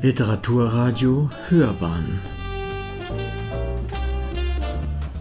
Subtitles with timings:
[0.00, 2.20] Literaturradio Hörbahn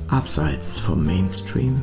[0.07, 1.81] Abseits vom Mainstream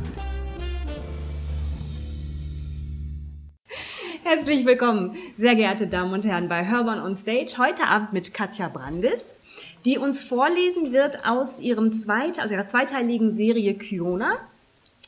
[4.23, 7.57] Herzlich willkommen, sehr geehrte Damen und Herren, bei Hörbahn on Stage.
[7.57, 9.41] Heute Abend mit Katja Brandis,
[9.83, 14.37] die uns vorlesen wird aus ihrem zweit, also ihrer zweiteiligen Serie Kiona.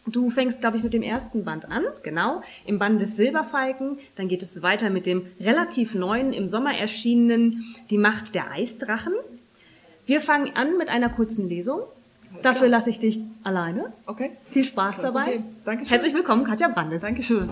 [0.09, 3.97] Du fängst, glaube ich, mit dem ersten Band an, genau, im Band des Silberfalken.
[4.15, 9.13] Dann geht es weiter mit dem relativ neuen, im Sommer erschienenen Die Macht der Eisdrachen.
[10.05, 11.81] Wir fangen an mit einer kurzen Lesung.
[12.41, 13.91] Dafür lasse ich dich alleine.
[14.05, 14.31] Okay.
[14.51, 15.27] Viel Spaß dabei.
[15.27, 15.43] Okay.
[15.65, 15.89] Dankeschön.
[15.89, 17.01] Herzlich willkommen, Katja Brandes.
[17.01, 17.49] Dankeschön.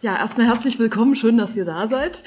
[0.00, 1.14] Ja, erstmal herzlich willkommen.
[1.16, 2.22] Schön, dass ihr da seid.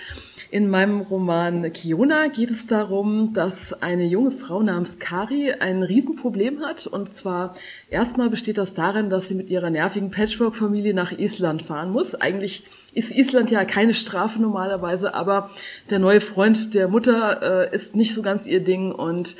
[0.49, 6.61] In meinem Roman Kiona geht es darum, dass eine junge Frau namens Kari ein Riesenproblem
[6.61, 6.87] hat.
[6.87, 7.53] Und zwar
[7.89, 12.15] erstmal besteht das darin, dass sie mit ihrer nervigen Patchwork-Familie nach Island fahren muss.
[12.15, 12.63] Eigentlich
[12.93, 15.49] ist Island ja keine Strafe normalerweise, aber
[15.89, 19.35] der neue Freund der Mutter äh, ist nicht so ganz ihr Ding und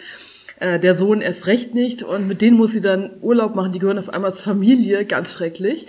[0.60, 2.04] äh, der Sohn erst recht nicht.
[2.04, 3.72] Und mit denen muss sie dann Urlaub machen.
[3.72, 5.88] Die gehören auf einmal als Familie, ganz schrecklich.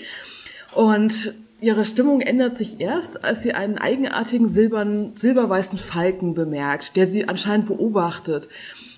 [0.74, 7.06] Und Ihre Stimmung ändert sich erst, als sie einen eigenartigen silbernen, silberweißen Falken bemerkt, der
[7.06, 8.48] sie anscheinend beobachtet.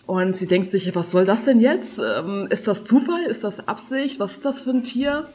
[0.07, 1.99] Und sie denkt sich, was soll das denn jetzt?
[1.99, 3.23] Ähm, ist das Zufall?
[3.23, 4.21] Ist das Absicht?
[4.21, 5.29] Was ist das für ein Tier?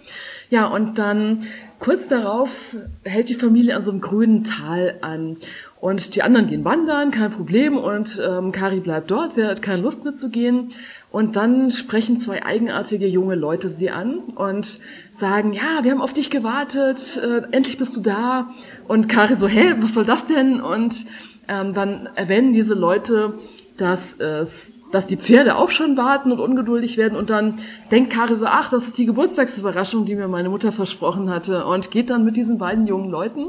[0.49, 1.47] Ja, und dann
[1.79, 5.37] kurz darauf hält die Familie an so einem grünen Tal an.
[5.79, 7.77] Und die anderen gehen wandern, kein Problem.
[7.77, 10.71] Und ähm, Kari bleibt dort, sie hat keine Lust mitzugehen.
[11.15, 14.79] Und dann sprechen zwei eigenartige junge Leute sie an und
[15.11, 18.49] sagen, ja, wir haben auf dich gewartet, äh, endlich bist du da.
[18.89, 20.59] Und Kari so, hä, was soll das denn?
[20.59, 21.05] Und
[21.47, 23.35] ähm, dann erwähnen diese Leute,
[23.77, 27.55] dass es dass die Pferde auch schon warten und ungeduldig werden und dann
[27.91, 31.91] denkt Kari so, ach, das ist die Geburtstagsüberraschung, die mir meine Mutter versprochen hatte und
[31.91, 33.47] geht dann mit diesen beiden jungen Leuten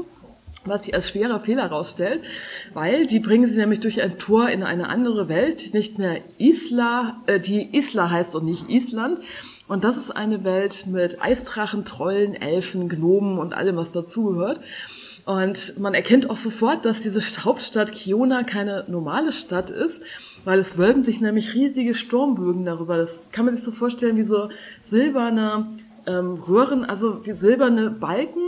[0.67, 2.21] was sich als schwerer Fehler herausstellt,
[2.73, 7.21] weil die bringen sie nämlich durch ein Tor in eine andere Welt, nicht mehr Isla,
[7.27, 9.19] äh, die Isla heißt und nicht Island.
[9.67, 14.61] Und das ist eine Welt mit Eisdrachen, Trollen, Elfen, Gnomen und allem, was dazugehört.
[15.25, 20.01] Und man erkennt auch sofort, dass diese Hauptstadt Kiona keine normale Stadt ist,
[20.45, 22.95] weil es wölben sich nämlich riesige Sturmbögen darüber.
[22.95, 24.47] Das kann man sich so vorstellen wie so
[24.81, 25.67] silberne
[26.05, 28.39] ähm, Röhren, also wie silberne Balken,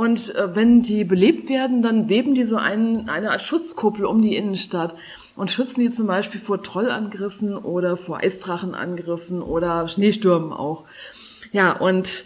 [0.00, 4.22] und äh, wenn die belebt werden, dann weben die so ein, eine Art Schutzkuppel um
[4.22, 4.94] die Innenstadt
[5.36, 10.84] und schützen die zum Beispiel vor Trollangriffen oder vor Eisdrachenangriffen oder Schneestürmen auch.
[11.52, 12.24] Ja, und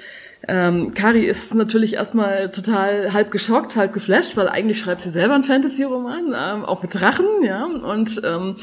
[0.49, 5.35] ähm, Kari ist natürlich erstmal total halb geschockt, halb geflasht, weil eigentlich schreibt sie selber
[5.35, 7.65] einen Fantasy-Roman, ähm, auch mit Drachen, ja.
[7.65, 8.57] Und ähm,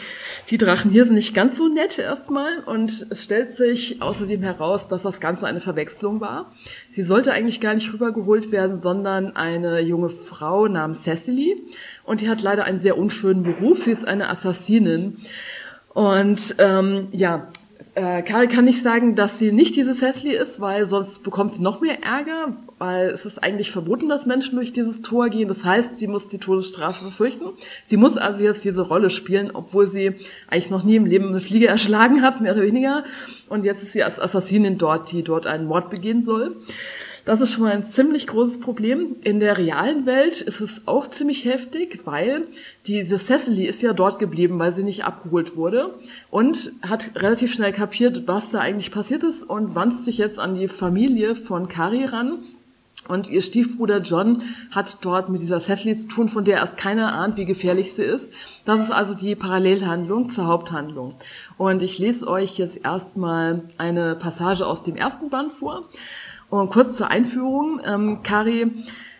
[0.50, 2.60] die Drachen hier sind nicht ganz so nett erstmal.
[2.66, 6.52] Und es stellt sich außerdem heraus, dass das Ganze eine Verwechslung war.
[6.92, 11.64] Sie sollte eigentlich gar nicht rübergeholt werden, sondern eine junge Frau namens Cecily.
[12.04, 13.84] Und die hat leider einen sehr unschönen Beruf.
[13.84, 15.18] Sie ist eine Assassinin.
[15.94, 17.48] Und ähm, ja,
[17.96, 21.64] äh, Kari kann nicht sagen, dass sie nicht diese Cecily ist, weil sonst bekommt sie
[21.64, 25.48] noch mehr Ärger, weil es ist eigentlich verboten, dass Menschen durch dieses Tor gehen.
[25.48, 27.46] Das heißt, sie muss die Todesstrafe befürchten.
[27.86, 30.16] Sie muss also jetzt diese Rolle spielen, obwohl sie
[30.48, 33.04] eigentlich noch nie im Leben eine Fliege erschlagen hat, mehr oder weniger.
[33.50, 36.58] Und jetzt ist sie als Assassinin dort, die dort einen Mord begehen soll.
[37.26, 39.16] Das ist schon mal ein ziemlich großes Problem.
[39.22, 42.48] In der realen Welt ist es auch ziemlich heftig, weil
[42.88, 45.94] diese Cecily ist ja dort geblieben, weil sie nicht abgeholt wurde
[46.32, 50.56] und hat relativ schnell kapiert, was da eigentlich passiert ist und wandt sich jetzt an
[50.56, 52.40] die Familie von Kari ran.
[53.08, 57.14] Und ihr Stiefbruder John hat dort mit dieser Cecily zu tun, von der erst keiner
[57.14, 58.32] ahnt, wie gefährlich sie ist.
[58.64, 61.16] Das ist also die Parallelhandlung zur Haupthandlung.
[61.58, 65.90] Und ich lese euch jetzt erstmal eine Passage aus dem ersten Band vor.
[66.52, 67.82] Und kurz zur Einführung.
[67.84, 68.72] Ähm, Kari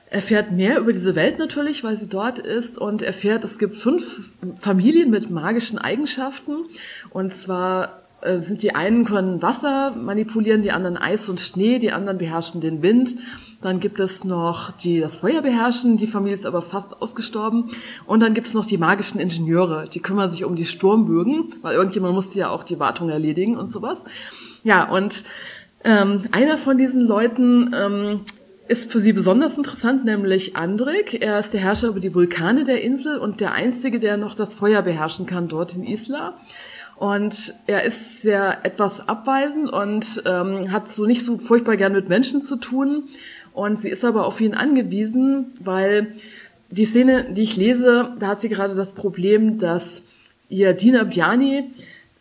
[0.10, 4.30] erfährt mehr über diese Welt natürlich, weil sie dort ist und erfährt, es gibt fünf
[4.60, 6.66] Familien mit magischen Eigenschaften.
[7.10, 11.94] Und zwar äh, sind die einen können Wasser manipulieren, die anderen Eis und Schnee, die
[11.94, 13.16] anderen beherrschen den Wind.
[13.62, 17.70] Dann gibt es noch die das Feuer beherrschen, die Familie ist aber fast ausgestorben.
[18.06, 21.76] Und dann gibt es noch die magischen Ingenieure, die kümmern sich um die Sturmbögen, weil
[21.76, 24.00] irgendjemand musste ja auch die Wartung erledigen und sowas.
[24.64, 25.24] Ja, und
[25.84, 28.22] ähm, einer von diesen Leuten ähm,
[28.68, 31.22] ist für sie besonders interessant, nämlich Andrik.
[31.22, 34.56] Er ist der Herrscher über die Vulkane der Insel und der einzige, der noch das
[34.56, 36.38] Feuer beherrschen kann dort in Isla.
[36.96, 42.10] Und er ist sehr etwas abweisend und ähm, hat so nicht so furchtbar gern mit
[42.10, 43.06] Menschen zu tun.
[43.54, 46.14] Und sie ist aber auf ihn angewiesen, weil
[46.70, 50.04] die Szene, die ich lese, da hat sie gerade das Problem, dass
[50.48, 51.72] ihr Diener Bjani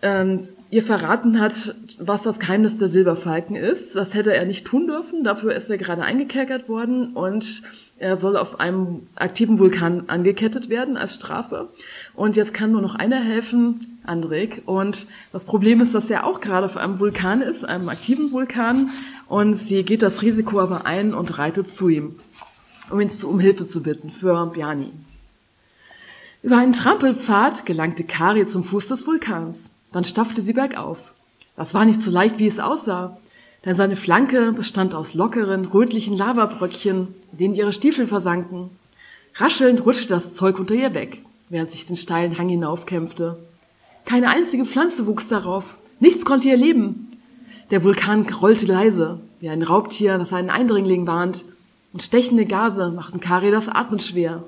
[0.02, 3.96] ähm, ihr verraten hat, was das Geheimnis der Silberfalken ist.
[3.96, 5.25] Das hätte er nicht tun dürfen.
[5.25, 7.62] Dafür ist er gerade eingekerkert worden und
[7.99, 11.69] er soll auf einem aktiven Vulkan angekettet werden als Strafe.
[12.14, 14.62] Und jetzt kann nur noch einer helfen, Andrik.
[14.64, 18.90] Und das Problem ist, dass er auch gerade auf einem Vulkan ist, einem aktiven Vulkan.
[19.28, 22.16] Und sie geht das Risiko aber ein und reitet zu ihm,
[22.90, 24.93] um ihn um Hilfe zu bitten für Bjani.
[26.43, 29.69] Über einen Trampelpfad gelangte Kari zum Fuß des Vulkans.
[29.92, 31.14] Dann stapfte sie bergauf.
[31.56, 33.19] Das war nicht so leicht, wie es aussah,
[33.64, 38.70] denn seine Flanke bestand aus lockeren, rötlichen Lavabröckchen, in denen ihre Stiefel versanken.
[39.34, 43.37] Raschelnd rutschte das Zeug unter ihr weg, während sich den steilen Hang hinaufkämpfte.
[44.04, 45.78] Keine einzige Pflanze wuchs darauf.
[45.98, 47.19] Nichts konnte ihr leben.
[47.70, 51.44] Der Vulkan rollte leise, wie ein Raubtier, das einen Eindringling warnt,
[51.92, 54.42] und stechende Gase machten Kari das Atmen schwer.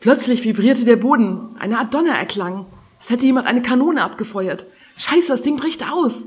[0.00, 2.66] Plötzlich vibrierte der Boden, eine Art Donner erklang,
[3.02, 4.64] es hätte jemand eine Kanone abgefeuert.
[4.96, 6.26] Scheiße, das Ding bricht aus.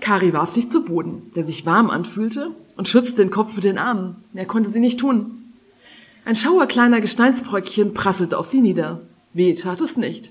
[0.00, 3.76] Kari warf sich zu Boden, der sich warm anfühlte, und schützte den Kopf mit den
[3.76, 4.16] Armen.
[4.32, 5.52] Mehr konnte sie nicht tun.
[6.24, 9.00] Ein Schauer kleiner Gesteinsbröckchen prasselte auf sie nieder.
[9.32, 10.30] Weh tat es nicht.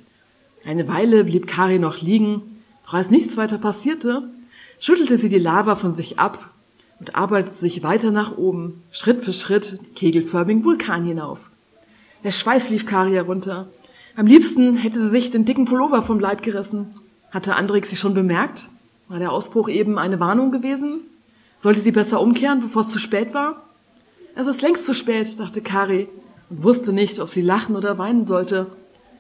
[0.65, 2.41] Eine Weile blieb Kari noch liegen,
[2.85, 4.29] doch als nichts weiter passierte,
[4.79, 6.51] schüttelte sie die Lava von sich ab
[7.01, 11.39] und arbeitete sich weiter nach oben, Schritt für Schritt, kegelförmigen Vulkan hinauf.
[12.23, 13.67] Der Schweiß lief Kari herunter.
[14.15, 16.95] Am liebsten hätte sie sich den dicken Pullover vom Leib gerissen.
[17.31, 18.69] Hatte Andrik sie schon bemerkt?
[19.07, 21.01] War der Ausbruch eben eine Warnung gewesen?
[21.57, 23.63] Sollte sie besser umkehren, bevor es zu spät war?
[24.35, 26.07] Es ist längst zu spät, dachte Kari
[26.49, 28.67] und wusste nicht, ob sie lachen oder weinen sollte.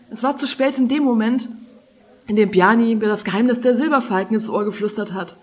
[0.09, 1.49] Es war zu spät in dem Moment,
[2.27, 5.37] in dem Bjani mir das Geheimnis der Silberfalken ins Ohr geflüstert hat.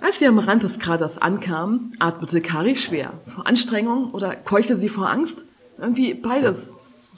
[0.00, 3.12] Als sie am Rand des Kraters ankam, atmete Kari schwer.
[3.26, 5.44] Vor Anstrengung oder keuchte sie vor Angst?
[5.78, 6.72] Irgendwie beides.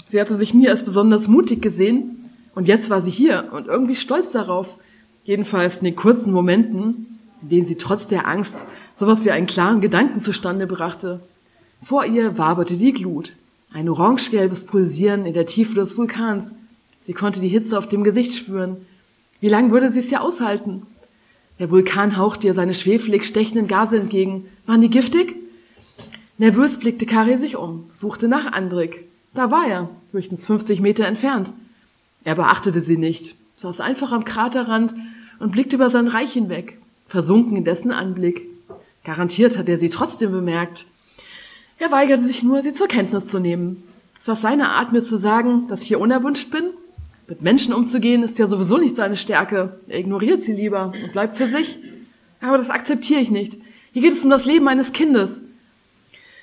[0.08, 3.94] Sie hatte sich nie als besonders mutig gesehen und jetzt war sie hier und irgendwie
[3.94, 4.78] stolz darauf.
[5.24, 9.80] Jedenfalls in den kurzen Momenten, in denen sie trotz der Angst sowas wie einen klaren
[9.80, 11.20] Gedanken zustande brachte.
[11.82, 13.32] Vor ihr waberte die Glut.
[13.72, 16.54] Ein orangegelbes Pulsieren in der Tiefe des Vulkans.
[17.00, 18.78] Sie konnte die Hitze auf dem Gesicht spüren.
[19.40, 20.82] Wie lange würde sie es hier aushalten?
[21.58, 24.46] Der Vulkan hauchte ihr seine schwefelig stechenden Gase entgegen.
[24.66, 25.36] Waren die giftig?
[26.38, 29.07] Nervös blickte Kari sich um, suchte nach Andrik.
[29.38, 31.52] Da war er, höchstens 50 Meter entfernt.
[32.24, 34.96] Er beachtete sie nicht, saß einfach am Kraterrand
[35.38, 36.76] und blickte über sein Reich hinweg,
[37.06, 38.48] versunken in dessen Anblick.
[39.04, 40.86] Garantiert hat er sie trotzdem bemerkt.
[41.78, 43.84] Er weigerte sich nur, sie zur Kenntnis zu nehmen.
[44.18, 46.70] Ist das seine Art, mir zu sagen, dass ich hier unerwünscht bin?
[47.28, 49.78] Mit Menschen umzugehen ist ja sowieso nicht seine Stärke.
[49.86, 51.78] Er ignoriert sie lieber und bleibt für sich.
[52.40, 53.56] Aber das akzeptiere ich nicht.
[53.92, 55.42] Hier geht es um das Leben eines Kindes.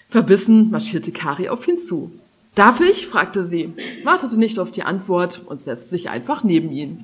[0.07, 2.13] Verbissen marschierte Kari auf ihn zu.
[2.55, 3.07] Darf ich?
[3.07, 3.73] fragte sie,
[4.03, 7.03] wartete nicht auf die Antwort und setzte sich einfach neben ihn.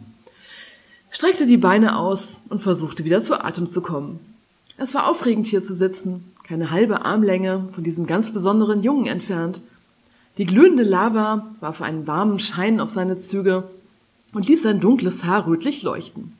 [1.09, 4.21] Streckte die Beine aus und versuchte wieder zu Atem zu kommen.
[4.77, 9.61] Es war aufregend hier zu sitzen, keine halbe Armlänge von diesem ganz besonderen Jungen entfernt.
[10.37, 13.69] Die glühende Lava warf einen warmen Schein auf seine Züge
[14.33, 16.33] und ließ sein dunkles Haar rötlich leuchten.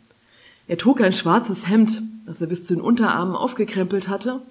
[0.70, 4.42] Er trug ein schwarzes Hemd, das er bis zu den Unterarmen aufgekrempelt hatte,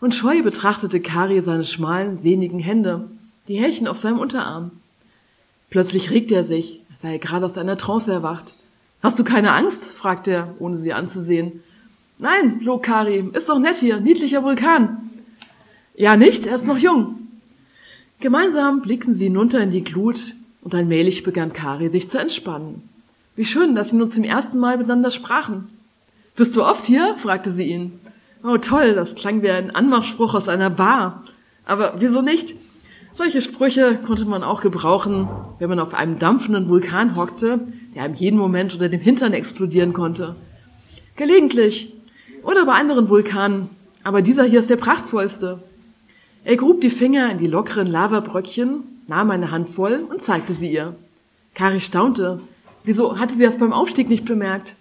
[0.00, 3.04] und scheu betrachtete Kari seine schmalen, sehnigen Hände,
[3.48, 4.70] die Härchen auf seinem Unterarm.
[5.70, 8.54] Plötzlich regte er sich, als sei er gerade aus einer Trance erwacht.
[9.02, 9.84] Hast du keine Angst?
[9.84, 11.62] fragte er, ohne sie anzusehen.
[12.18, 15.10] Nein, log Kari, ist doch nett hier, niedlicher Vulkan.
[15.94, 17.26] Ja, nicht, er ist noch jung.
[18.20, 22.88] Gemeinsam blickten sie hinunter in die Glut und allmählich begann Kari sich zu entspannen.
[23.34, 25.68] Wie schön, dass sie nun zum ersten Mal miteinander sprachen.
[26.36, 27.16] Bist du oft hier?
[27.18, 27.98] fragte sie ihn.
[28.44, 31.24] Oh toll, das klang wie ein Anmachspruch aus einer Bar.
[31.64, 32.54] Aber wieso nicht?
[33.14, 35.28] Solche Sprüche konnte man auch gebrauchen,
[35.58, 37.60] wenn man auf einem dampfenden Vulkan hockte,
[37.94, 40.34] der einem jeden Moment unter dem Hintern explodieren konnte.
[41.16, 41.92] Gelegentlich.
[42.42, 43.68] Oder bei anderen Vulkanen.
[44.02, 45.62] Aber dieser hier ist der prachtvollste.
[46.44, 50.96] Er grub die Finger in die lockeren Lavabröckchen, nahm eine Handvoll und zeigte sie ihr.
[51.54, 52.40] Kari staunte.
[52.82, 54.74] Wieso hatte sie das beim Aufstieg nicht bemerkt?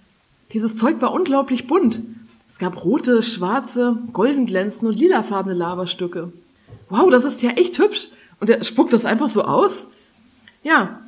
[0.53, 2.01] Dieses Zeug war unglaublich bunt.
[2.47, 6.31] Es gab rote, schwarze, golden glänzende und lilafarbene Lavastücke.
[6.89, 8.09] Wow, das ist ja echt hübsch.
[8.41, 9.88] Und er spuckt das einfach so aus?
[10.63, 11.00] Ja.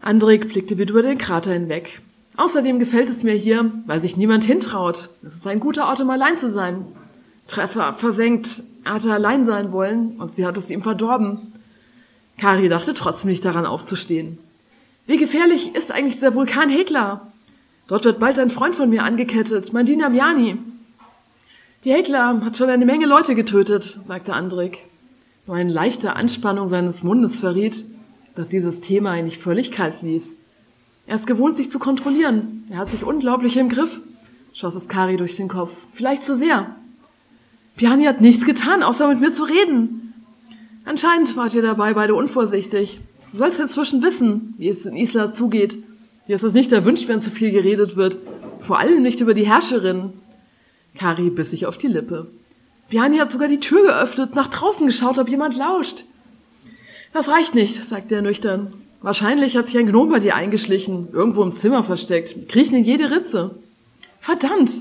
[0.00, 2.02] Andrik blickte wieder über den Krater hinweg.
[2.36, 5.08] Außerdem gefällt es mir hier, weil sich niemand hintraut.
[5.24, 6.84] Es ist ein guter Ort, um allein zu sein.
[7.46, 8.62] Treffer versenkt.
[8.84, 11.54] Er hatte allein sein wollen und sie hat es ihm verdorben.
[12.36, 14.38] Kari dachte trotzdem nicht daran aufzustehen.
[15.06, 17.32] Wie gefährlich ist eigentlich dieser Vulkan Hekla?
[17.86, 20.58] Dort wird bald ein Freund von mir angekettet, mein Diener Miani.
[21.84, 24.78] Die Hekla hat schon eine Menge Leute getötet, sagte Andrik.
[25.46, 27.84] Nur eine leichte Anspannung seines Mundes verriet,
[28.34, 30.36] dass dieses Thema ihn nicht völlig kalt ließ.
[31.06, 32.64] Er ist gewohnt, sich zu kontrollieren.
[32.70, 34.00] Er hat sich unglaublich im Griff,
[34.52, 35.72] schoss es Kari durch den Kopf.
[35.92, 36.74] Vielleicht zu sehr.
[37.76, 40.14] Piani hat nichts getan, außer mit mir zu reden.
[40.84, 43.00] Anscheinend wart ihr dabei beide unvorsichtig.
[43.30, 45.78] Du sollst inzwischen wissen, wie es in Isla zugeht.
[46.26, 48.16] Dir ist es nicht erwünscht, wenn zu viel geredet wird.
[48.60, 50.12] Vor allem nicht über die Herrscherin.
[50.96, 52.28] Kari biss sich auf die Lippe.
[52.88, 56.04] Piani hat sogar die Tür geöffnet, nach draußen geschaut, ob jemand lauscht.
[57.12, 58.72] Das reicht nicht, sagte er nüchtern.
[59.02, 63.10] Wahrscheinlich hat sich ein Gnome bei dir eingeschlichen, irgendwo im Zimmer versteckt, kriechen in jede
[63.10, 63.52] Ritze.
[64.20, 64.72] Verdammt!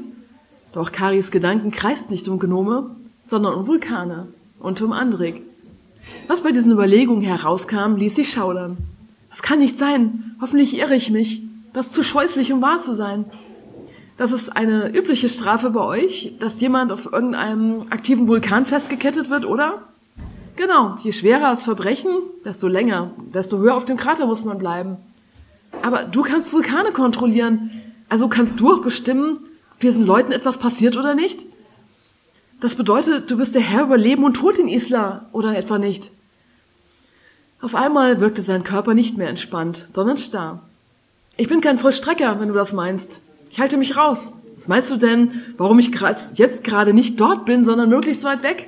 [0.73, 4.27] Doch Karis Gedanken kreist nicht um Gnome, sondern um Vulkane
[4.59, 5.41] und um Andrik.
[6.27, 8.77] Was bei diesen Überlegungen herauskam, ließ sich schaudern.
[9.29, 10.35] Das kann nicht sein.
[10.41, 11.41] Hoffentlich irre ich mich.
[11.73, 13.25] Das ist zu scheußlich, um wahr zu sein.
[14.17, 19.45] Das ist eine übliche Strafe bei euch, dass jemand auf irgendeinem aktiven Vulkan festgekettet wird,
[19.45, 19.83] oder?
[20.55, 22.11] Genau, je schwerer das Verbrechen,
[22.45, 24.97] desto länger, desto höher auf dem Krater muss man bleiben.
[25.81, 27.71] Aber du kannst Vulkane kontrollieren.
[28.07, 29.39] Also kannst du auch bestimmen,
[29.73, 31.41] ob diesen Leuten etwas passiert oder nicht?
[32.61, 36.11] Das bedeutet, du bist der Herr über Leben und Tod in Isla, oder etwa nicht?
[37.59, 40.61] Auf einmal wirkte sein Körper nicht mehr entspannt, sondern starr.
[41.35, 43.21] Ich bin kein Vollstrecker, wenn du das meinst.
[43.55, 44.33] Ich halte mich raus.
[44.57, 45.89] Was meinst du denn, warum ich
[46.35, 48.67] jetzt gerade nicht dort bin, sondern möglichst weit weg?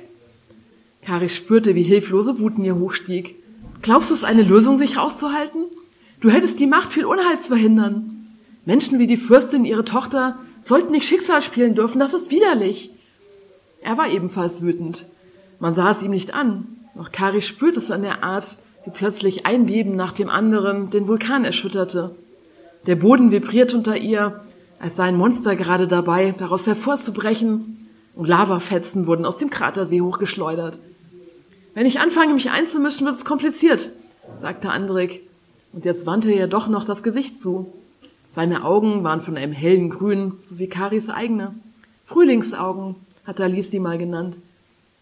[1.02, 3.36] Kari spürte, wie hilflose Wut in ihr hochstieg.
[3.82, 5.64] Glaubst du, es ist eine Lösung, sich rauszuhalten?
[6.22, 8.30] Du hättest die Macht, viel Unheil zu verhindern.
[8.64, 12.88] Menschen wie die Fürstin, ihre Tochter, sollten nicht Schicksal spielen dürfen, das ist widerlich.
[13.82, 15.04] Er war ebenfalls wütend.
[15.60, 16.66] Man sah es ihm nicht an,
[16.96, 21.08] doch Kari spürte es an der Art, wie plötzlich ein Beben nach dem anderen den
[21.08, 22.14] Vulkan erschütterte.
[22.86, 24.40] Der Boden vibrierte unter ihr,
[24.78, 30.78] als sei ein Monster gerade dabei, daraus hervorzubrechen, und Lavafetzen wurden aus dem Kratersee hochgeschleudert.
[31.74, 33.92] Wenn ich anfange, mich einzumischen, wird es kompliziert,
[34.40, 35.22] sagte Andrik.
[35.72, 37.72] Und jetzt wandte er doch noch das Gesicht zu.
[38.30, 41.54] Seine Augen waren von einem hellen Grün, so wie Karis eigene.
[42.04, 44.36] Frühlingsaugen, hatte Alice die mal genannt.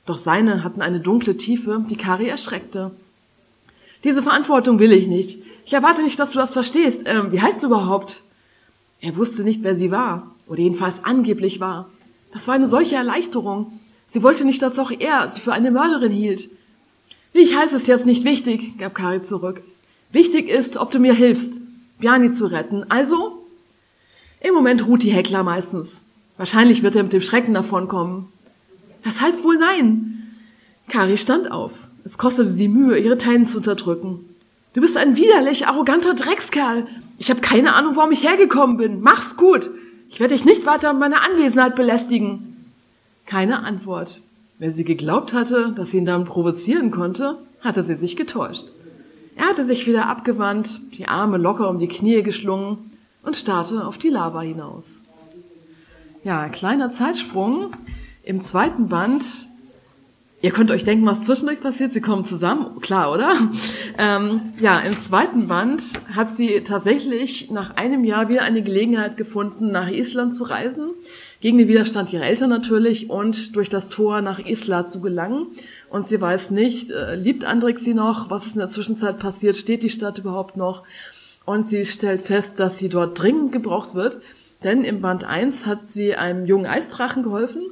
[0.04, 2.90] Doch seine hatten eine dunkle Tiefe, die Kari erschreckte.
[4.04, 5.38] Diese Verantwortung will ich nicht.
[5.64, 7.04] Ich erwarte nicht, dass du das verstehst.
[7.06, 8.23] Ähm, wie heißt du überhaupt?
[9.00, 11.88] Er wusste nicht, wer sie war, oder jedenfalls angeblich war.
[12.33, 13.79] Das war eine solche Erleichterung.
[14.07, 16.49] Sie wollte nicht, dass auch er sie für eine Mörderin hielt.
[17.33, 19.62] Wie ich heiße, ist jetzt nicht wichtig, gab Kari zurück.
[20.11, 21.61] Wichtig ist, ob du mir hilfst,
[21.99, 22.85] Biani zu retten.
[22.88, 23.47] Also?
[24.41, 26.05] Im Moment ruht die Heckler meistens.
[26.37, 28.26] Wahrscheinlich wird er mit dem Schrecken davonkommen.
[29.03, 30.35] Das heißt wohl nein.
[30.88, 31.73] Kari stand auf.
[32.05, 34.25] Es kostete sie Mühe, ihre Tränen zu unterdrücken.
[34.75, 36.87] Du bist ein widerlich arroganter Dreckskerl.
[37.18, 39.00] Ich habe keine Ahnung, warum ich hergekommen bin.
[39.00, 39.70] Mach's gut.
[40.08, 42.73] Ich werde dich nicht weiter in meiner Anwesenheit belästigen.
[43.25, 44.20] Keine Antwort.
[44.58, 48.66] Wer sie geglaubt hatte, dass sie ihn damit provozieren konnte, hatte sie sich getäuscht.
[49.35, 52.90] Er hatte sich wieder abgewandt, die Arme locker um die Knie geschlungen
[53.23, 55.02] und starrte auf die Lava hinaus.
[56.25, 57.73] Ja, kleiner Zeitsprung.
[58.23, 59.25] Im zweiten Band
[60.43, 61.95] Ihr könnt euch denken, was zwischendurch passiert.
[61.95, 63.33] Sie kommen zusammen, klar, oder?
[63.99, 65.83] Ähm, ja, im zweiten Band
[66.14, 70.90] hat sie tatsächlich nach einem Jahr wieder eine Gelegenheit gefunden, nach Island zu reisen.
[71.40, 75.47] Gegen den Widerstand ihrer Eltern natürlich und durch das Tor nach Isla zu gelangen.
[75.88, 78.28] Und sie weiß nicht, äh, liebt Andrik sie noch?
[78.28, 79.57] Was ist in der Zwischenzeit passiert?
[79.57, 80.83] Steht die Stadt überhaupt noch?
[81.47, 84.21] Und sie stellt fest, dass sie dort dringend gebraucht wird.
[84.62, 87.62] Denn im Band 1 hat sie einem jungen Eisdrachen geholfen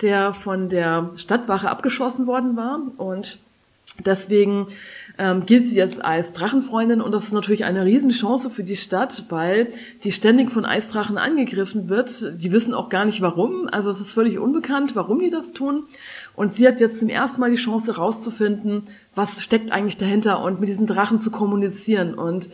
[0.00, 3.38] der von der Stadtwache abgeschossen worden war und
[4.04, 4.66] deswegen
[5.18, 9.24] ähm, gilt sie jetzt als Drachenfreundin und das ist natürlich eine Riesenchance für die Stadt,
[9.30, 9.68] weil
[10.04, 12.40] die ständig von Eisdrachen angegriffen wird.
[12.40, 15.84] Die wissen auch gar nicht warum, also es ist völlig unbekannt, warum die das tun.
[16.36, 18.84] Und sie hat jetzt zum ersten Mal die Chance rauszufinden,
[19.16, 22.48] was steckt eigentlich dahinter und mit diesen Drachen zu kommunizieren und,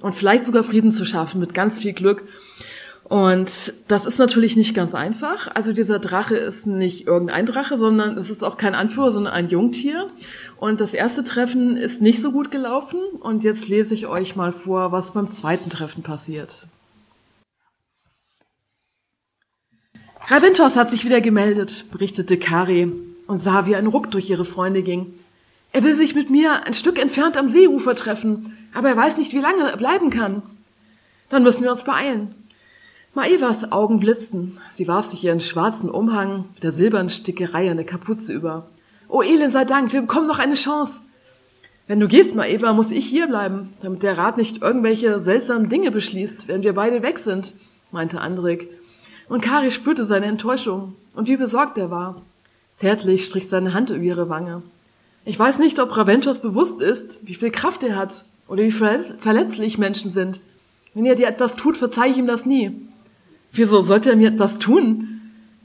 [0.00, 2.24] und vielleicht sogar Frieden zu schaffen mit ganz viel Glück.
[3.08, 5.48] Und das ist natürlich nicht ganz einfach.
[5.54, 9.48] Also dieser Drache ist nicht irgendein Drache, sondern es ist auch kein Anführer, sondern ein
[9.48, 10.10] Jungtier.
[10.58, 12.98] Und das erste Treffen ist nicht so gut gelaufen.
[13.20, 16.66] Und jetzt lese ich euch mal vor, was beim zweiten Treffen passiert.
[20.26, 22.90] Raventos hat sich wieder gemeldet, berichtete Kari
[23.28, 25.14] und sah, wie ein Ruck durch ihre Freunde ging.
[25.70, 29.32] Er will sich mit mir ein Stück entfernt am Seeufer treffen, aber er weiß nicht,
[29.32, 30.42] wie lange er bleiben kann.
[31.28, 32.34] Dann müssen wir uns beeilen.
[33.16, 34.58] Maevas Augen blitzten.
[34.70, 38.66] Sie warf sich ihren schwarzen Umhang mit der silbernen Stickerei an der Kapuze über.
[39.08, 41.00] Oh, Elend sei Dank, wir bekommen noch eine Chance.
[41.86, 45.90] Wenn du gehst, Maeva, muss ich hier bleiben, damit der Rat nicht irgendwelche seltsamen Dinge
[45.90, 47.54] beschließt, während wir beide weg sind,
[47.90, 48.68] meinte Andrik.
[49.30, 52.20] Und Kari spürte seine Enttäuschung und wie besorgt er war.
[52.74, 54.60] Zärtlich strich seine Hand über ihre Wange.
[55.24, 59.78] Ich weiß nicht, ob Raventos bewusst ist, wie viel Kraft er hat oder wie verletzlich
[59.78, 60.40] Menschen sind.
[60.92, 62.85] Wenn er dir etwas tut, verzeih ich ihm das nie.
[63.56, 65.20] Wieso sollte er mir etwas tun?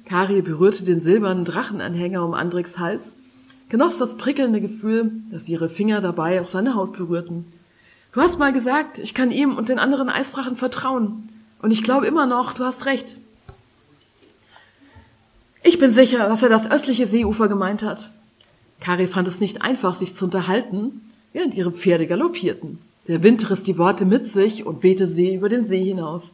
[0.05, 3.17] Kari berührte den silbernen Drachenanhänger um Andricks Hals,
[3.67, 7.45] genoss das prickelnde Gefühl, dass ihre Finger dabei auch seine Haut berührten.
[8.13, 11.29] Du hast mal gesagt, ich kann ihm und den anderen Eisdrachen vertrauen.
[11.61, 13.17] Und ich glaube immer noch, du hast recht.
[15.61, 18.09] Ich bin sicher, dass er das östliche Seeufer gemeint hat.
[18.79, 22.79] Kari fand es nicht einfach, sich zu unterhalten, während ihre Pferde galoppierten.
[23.09, 26.31] Der Wind riss die Worte mit sich und wehte sie über den See hinaus.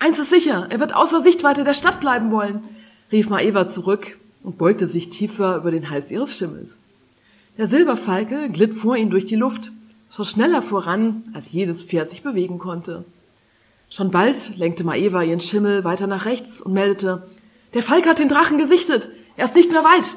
[0.00, 2.64] Eins ist sicher, er wird außer Sichtweite der Stadt bleiben wollen,
[3.12, 6.78] rief Maeva zurück und beugte sich tiefer über den Hals ihres Schimmels.
[7.58, 9.70] Der Silberfalke glitt vor ihnen durch die Luft,
[10.08, 13.04] so schneller voran, als jedes Pferd sich bewegen konnte.
[13.90, 17.28] Schon bald lenkte Maeva ihren Schimmel weiter nach rechts und meldete,
[17.74, 20.16] der Falke hat den Drachen gesichtet, er ist nicht mehr weit.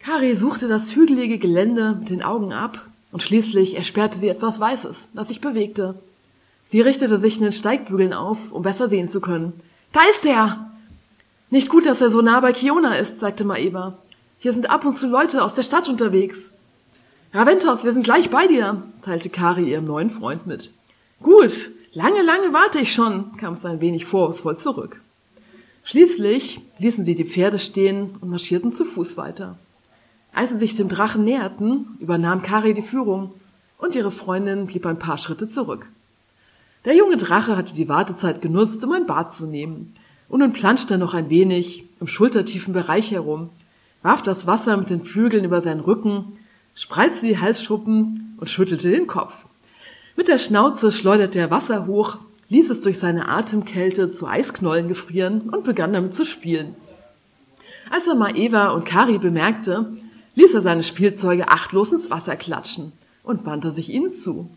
[0.00, 2.80] Kari suchte das hügelige Gelände mit den Augen ab
[3.12, 5.96] und schließlich ersperrte sie etwas Weißes, das sich bewegte.
[6.64, 9.52] Sie richtete sich in den Steigbügeln auf, um besser sehen zu können.
[9.92, 10.70] Da ist er!
[11.50, 13.98] Nicht gut, dass er so nah bei Kiona ist, sagte Maeva.
[14.38, 16.52] Hier sind ab und zu Leute aus der Stadt unterwegs.
[17.32, 20.72] Raventos, wir sind gleich bei dir, teilte Kari ihrem neuen Freund mit.
[21.22, 25.00] Gut, lange, lange warte ich schon, kam es ein wenig vorwurfsvoll zurück.
[25.84, 29.58] Schließlich ließen sie die Pferde stehen und marschierten zu Fuß weiter.
[30.32, 33.32] Als sie sich dem Drachen näherten, übernahm Kari die Führung
[33.78, 35.86] und ihre Freundin blieb ein paar Schritte zurück.
[36.84, 39.94] Der junge Drache hatte die Wartezeit genutzt, um ein Bad zu nehmen,
[40.28, 43.50] und nun planschte er noch ein wenig im schultertiefen Bereich herum,
[44.02, 46.38] warf das Wasser mit den Flügeln über seinen Rücken,
[46.74, 49.46] spreizte die Halsschuppen und schüttelte den Kopf.
[50.16, 52.18] Mit der Schnauze schleuderte er Wasser hoch,
[52.50, 56.76] ließ es durch seine Atemkälte zu Eisknollen gefrieren und begann damit zu spielen.
[57.90, 59.92] Als er Maeva und Kari bemerkte,
[60.34, 64.50] ließ er seine Spielzeuge achtlos ins Wasser klatschen und wandte sich ihnen zu.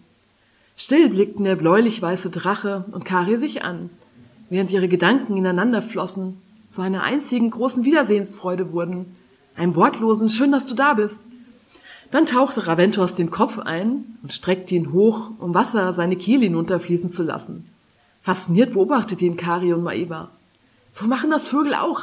[0.80, 3.90] Still blickten der bläulich-weiße Drache und Kari sich an,
[4.52, 9.16] während ihre Gedanken ineinander flossen, zu einer einzigen großen Wiedersehensfreude wurden,
[9.56, 11.24] einem wortlosen Schön, dass du da bist.
[12.12, 17.10] Dann tauchte Raventos den Kopf ein und streckte ihn hoch, um Wasser seine Kehle hinunterfließen
[17.10, 17.68] zu lassen.
[18.22, 20.30] Fasziniert beobachtete ihn Kari und Maeva.
[20.92, 22.02] So machen das Vögel auch,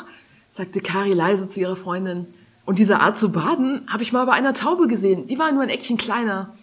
[0.51, 2.27] sagte Kari leise zu ihrer Freundin.
[2.67, 5.29] Und diese Art zu baden habe ich mal bei einer Taube gesehen.
[5.29, 6.55] Die war nur ein Eckchen kleiner.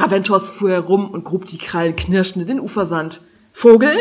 [0.00, 3.20] Raventos fuhr herum und grub die Krallen knirschend in den Ufersand.
[3.52, 3.92] Vogel,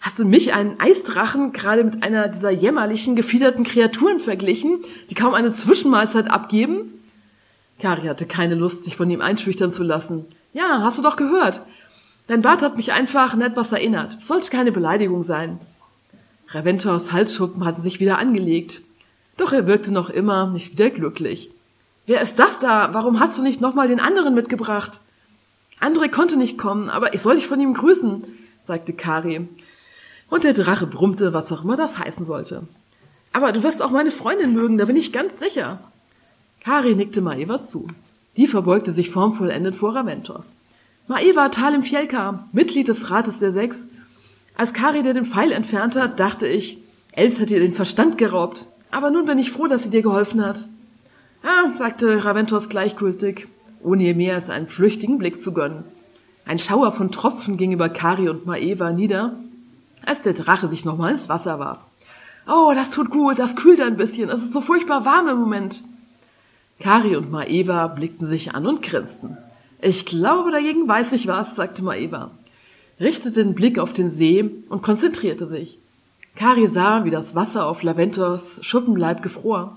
[0.00, 4.78] hast du mich, einen Eisdrachen, gerade mit einer dieser jämmerlichen, gefiederten Kreaturen verglichen,
[5.10, 6.92] die kaum eine Zwischenmahlzeit abgeben?
[7.80, 10.26] Kari hatte keine Lust, sich von ihm einschüchtern zu lassen.
[10.52, 11.62] Ja, hast du doch gehört.
[12.28, 14.22] Dein Bart hat mich einfach an etwas erinnert.
[14.22, 15.58] Sollte keine Beleidigung sein.
[16.48, 18.80] Raventors Halsschuppen hatten sich wieder angelegt.
[19.36, 21.50] Doch er wirkte noch immer nicht wieder glücklich.
[22.06, 22.90] Wer ist das da?
[22.92, 25.00] Warum hast du nicht nochmal den anderen mitgebracht?
[25.80, 28.24] André konnte nicht kommen, aber ich soll dich von ihm grüßen,
[28.66, 29.48] sagte Kari.
[30.30, 32.62] Und der Drache brummte, was auch immer das heißen sollte.
[33.32, 35.78] Aber du wirst auch meine Freundin mögen, da bin ich ganz sicher.
[36.60, 37.88] Kari nickte Maeva zu.
[38.36, 40.56] Die verbeugte sich formvollendet vor Raventos.
[41.06, 43.86] Maeva Talim Fjelka, Mitglied des Rates der Sechs.
[44.56, 46.78] Als Kari dir den Pfeil entfernt hat, dachte ich,
[47.12, 48.66] Els hat ihr den Verstand geraubt.
[48.90, 50.68] Aber nun bin ich froh, dass sie dir geholfen hat.
[51.42, 53.48] Ah, sagte Raventos gleichgültig,
[53.82, 55.84] ohne ihr mehr als einen flüchtigen Blick zu gönnen.
[56.44, 59.34] Ein Schauer von Tropfen ging über Kari und Maeva nieder,
[60.04, 61.78] als der Drache sich nochmal ins Wasser warf.
[62.46, 65.82] Oh, das tut gut, das kühlt ein bisschen, es ist so furchtbar warm im Moment.
[66.80, 69.36] Kari und Maeva blickten sich an und grinsten.
[69.80, 72.30] Ich glaube, dagegen weiß ich was, sagte Maeva,
[72.98, 75.78] richtete den Blick auf den See und konzentrierte sich.
[76.36, 79.76] Kari sah, wie das Wasser auf Laventos Schuppenleib gefror.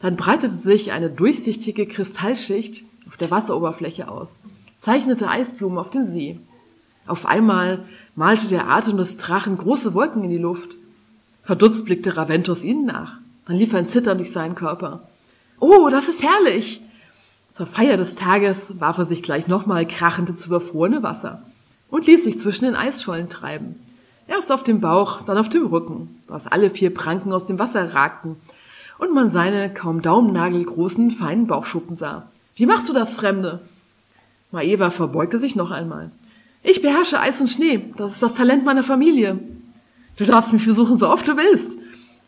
[0.00, 4.40] Dann breitete sich eine durchsichtige Kristallschicht auf der Wasseroberfläche aus,
[4.78, 6.40] zeichnete Eisblumen auf den See.
[7.06, 10.76] Auf einmal malte der Atem des Drachen große Wolken in die Luft.
[11.44, 13.18] Verdutzt blickte Raventos ihnen nach.
[13.46, 15.08] Dann lief ein Zittern durch seinen Körper.
[15.60, 16.80] Oh, das ist herrlich!
[17.52, 21.42] Zur Feier des Tages warf er sich gleich nochmal krachend ins überfrorene Wasser
[21.88, 23.76] und ließ sich zwischen den Eisschollen treiben.
[24.28, 27.94] Erst auf dem Bauch, dann auf dem Rücken, was alle vier Pranken aus dem Wasser
[27.94, 28.36] ragten
[28.98, 32.26] und man seine kaum daumennagelgroßen, feinen Bauchschuppen sah.
[32.56, 33.60] Wie machst du das, Fremde?
[34.50, 36.10] Maeva verbeugte sich noch einmal.
[36.62, 37.92] Ich beherrsche Eis und Schnee.
[37.96, 39.38] Das ist das Talent meiner Familie.
[40.16, 41.78] Du darfst mich versuchen, so oft du willst,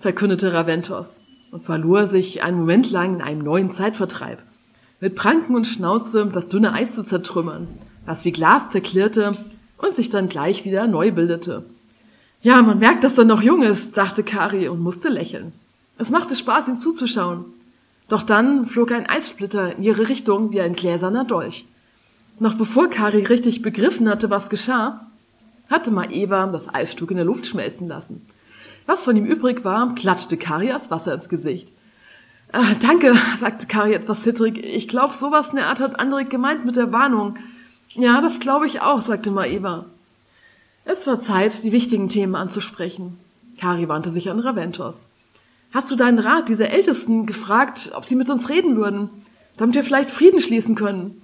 [0.01, 4.43] verkündete Raventos und verlor sich einen Moment lang in einem neuen Zeitvertreib
[5.01, 7.69] mit Pranken und Schnauze das dünne Eis zu zertrümmern,
[8.05, 9.33] was wie Glas zerklirrte
[9.79, 11.65] und sich dann gleich wieder neu bildete.
[12.43, 15.53] Ja, man merkt, dass er noch jung ist, sagte Kari und musste lächeln.
[15.99, 17.45] Es machte Spaß, ihm zuzuschauen.
[18.09, 21.67] Doch dann flog ein Eissplitter in ihre Richtung wie ein gläserner Dolch.
[22.41, 25.07] Noch bevor Kari richtig begriffen hatte, was geschah,
[25.69, 28.27] hatte Maeva das Eisstück in der Luft schmelzen lassen.
[28.87, 31.73] Was von ihm übrig war, klatschte Kari das Wasser ins Gesicht.
[32.53, 34.57] Ah, danke, sagte Kari etwas zittrig.
[34.65, 37.35] Ich glaube, sowas in der Art hat Andrik gemeint mit der Warnung.
[37.91, 39.85] Ja, das glaube ich auch, sagte Maeva.
[40.87, 43.19] Es war Zeit, die wichtigen Themen anzusprechen.
[43.61, 45.09] Kari wandte sich an Raventos.
[45.73, 49.11] Hast du deinen Rat, diese Ältesten, gefragt, ob sie mit uns reden würden,
[49.57, 51.21] damit wir vielleicht Frieden schließen können?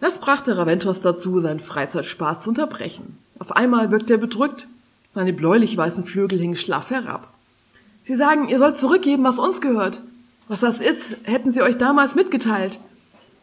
[0.00, 3.16] Das brachte Raventos dazu, seinen Freizeitspaß zu unterbrechen.
[3.38, 4.66] Auf einmal wirkte er bedrückt.
[5.14, 7.32] Seine bläulich-weißen Flügel hingen schlaff herab.
[8.02, 10.02] Sie sagen, ihr sollt zurückgeben, was uns gehört.
[10.48, 12.78] Was das ist, hätten sie euch damals mitgeteilt.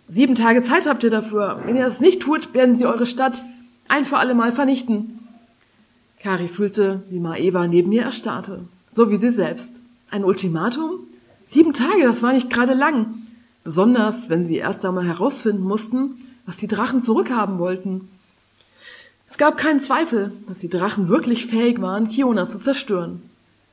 [0.08, 1.62] Sieben Tage Zeit habt ihr dafür.
[1.65, 3.41] Wenn ihr es nicht tut, werden sie eure Stadt
[3.88, 5.28] ein für alle Mal vernichten.
[6.20, 8.65] Kari fühlte, wie Maeva neben ihr erstarrte.
[8.94, 9.82] So wie sie selbst.
[10.10, 11.00] Ein Ultimatum?
[11.46, 13.22] Sieben Tage, das war nicht gerade lang.
[13.64, 18.10] Besonders, wenn sie erst einmal herausfinden mussten, was die Drachen zurückhaben wollten.
[19.30, 23.22] Es gab keinen Zweifel, dass die Drachen wirklich fähig waren, Kiona zu zerstören.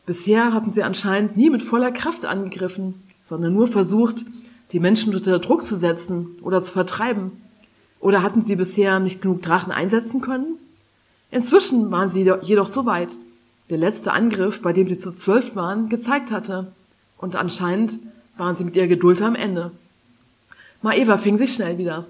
[0.06, 4.24] Bisher hatten sie anscheinend nie mit voller Kraft angegriffen, sondern nur versucht,
[4.70, 7.32] die Menschen unter Druck zu setzen oder zu vertreiben.
[8.00, 10.58] Oder hatten sie bisher nicht genug Drachen einsetzen können?
[11.30, 13.16] Inzwischen waren sie jedoch so weit,
[13.70, 16.72] der letzte Angriff, bei dem sie zu zwölf waren, gezeigt hatte.
[17.18, 17.98] Und anscheinend
[18.36, 19.72] waren sie mit ihrer Geduld am Ende.
[20.82, 22.06] Maeva fing sich schnell wieder.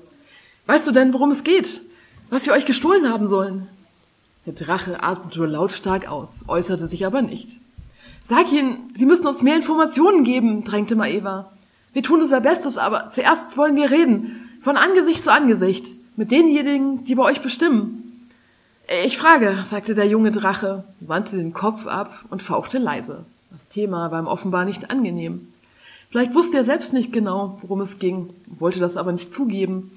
[0.67, 1.81] Weißt du denn, worum es geht?
[2.31, 3.69] Was wir euch gestohlen haben sollen?
[4.45, 7.59] Der Drache atmete lautstark aus, äußerte sich aber nicht.
[8.23, 11.51] Sag ihnen, sie müssen uns mehr Informationen geben, drängte Maeva.
[11.95, 17.05] Wir tun unser Bestes, aber zuerst wollen wir reden, von Angesicht zu Angesicht, mit denjenigen,
[17.05, 17.98] die bei euch bestimmen.
[18.91, 23.27] Ich frage, sagte der junge Drache, wandte den Kopf ab und fauchte leise.
[23.51, 25.49] Das Thema war ihm offenbar nicht angenehm.
[26.09, 29.91] Vielleicht wusste er selbst nicht genau, worum es ging, wollte das aber nicht zugeben.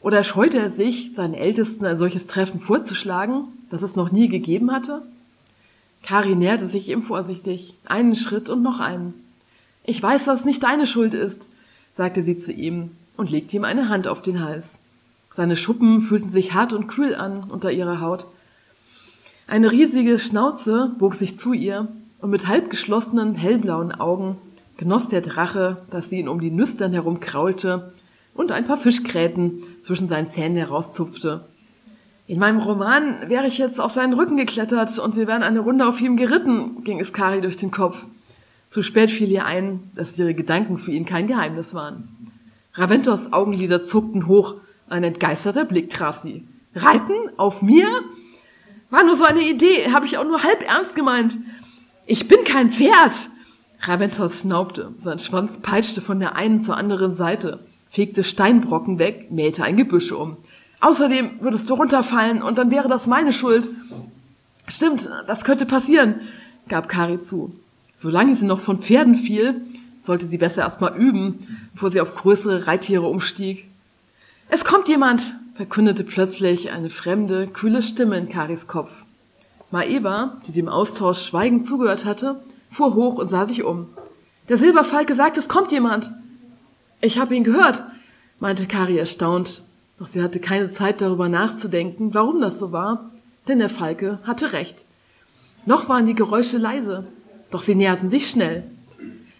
[0.00, 4.72] Oder scheute er sich, seinen Ältesten ein solches Treffen vorzuschlagen, das es noch nie gegeben
[4.72, 5.02] hatte?
[6.02, 9.12] Kari näherte sich ihm vorsichtig, einen Schritt und noch einen.
[9.84, 11.44] Ich weiß, dass es nicht deine Schuld ist,
[11.92, 14.78] sagte sie zu ihm und legte ihm eine Hand auf den Hals.
[15.30, 18.26] Seine Schuppen fühlten sich hart und kühl an unter ihrer Haut.
[19.48, 21.88] Eine riesige Schnauze bog sich zu ihr,
[22.20, 24.36] und mit halb geschlossenen, hellblauen Augen
[24.76, 27.94] genoss der Drache, dass sie ihn um die Nüstern herum kraulte
[28.34, 31.46] und ein paar Fischgräten zwischen seinen Zähnen herauszupfte.
[32.26, 35.88] In meinem Roman wäre ich jetzt auf seinen Rücken geklettert und wir wären eine Runde
[35.88, 38.04] auf ihm geritten, ging es Kari durch den Kopf.
[38.66, 42.08] Zu spät fiel ihr ein, dass ihre Gedanken für ihn kein Geheimnis waren.
[42.74, 44.56] Raventos Augenlider zuckten hoch,
[44.90, 46.46] ein entgeisterter Blick traf sie.
[46.74, 47.14] Reiten?
[47.38, 47.86] Auf mir?
[48.90, 51.36] War nur so eine Idee, habe ich auch nur halb ernst gemeint.
[52.06, 53.12] Ich bin kein Pferd.
[53.80, 59.62] Raventos schnaubte, sein Schwanz peitschte von der einen zur anderen Seite, fegte Steinbrocken weg, mähte
[59.62, 60.36] ein Gebüsch um.
[60.80, 63.68] Außerdem würdest du runterfallen und dann wäre das meine Schuld.
[64.66, 66.20] Stimmt, das könnte passieren,
[66.68, 67.52] gab Kari zu.
[67.96, 69.60] Solange sie noch von Pferden fiel,
[70.02, 73.66] sollte sie besser erstmal üben, bevor sie auf größere Reittiere umstieg.
[74.48, 79.02] Es kommt jemand, verkündete plötzlich eine fremde, kühle Stimme in Karis Kopf.
[79.72, 82.40] Maeva, die dem Austausch schweigend zugehört hatte,
[82.70, 83.88] fuhr hoch und sah sich um.
[84.48, 86.12] Der Silberfalke sagt, es kommt jemand.
[87.00, 87.82] Ich habe ihn gehört,
[88.38, 89.62] meinte Kari erstaunt,
[89.98, 93.10] doch sie hatte keine Zeit darüber nachzudenken, warum das so war,
[93.48, 94.76] denn der Falke hatte recht.
[95.66, 97.04] Noch waren die Geräusche leise,
[97.50, 98.62] doch sie näherten sich schnell.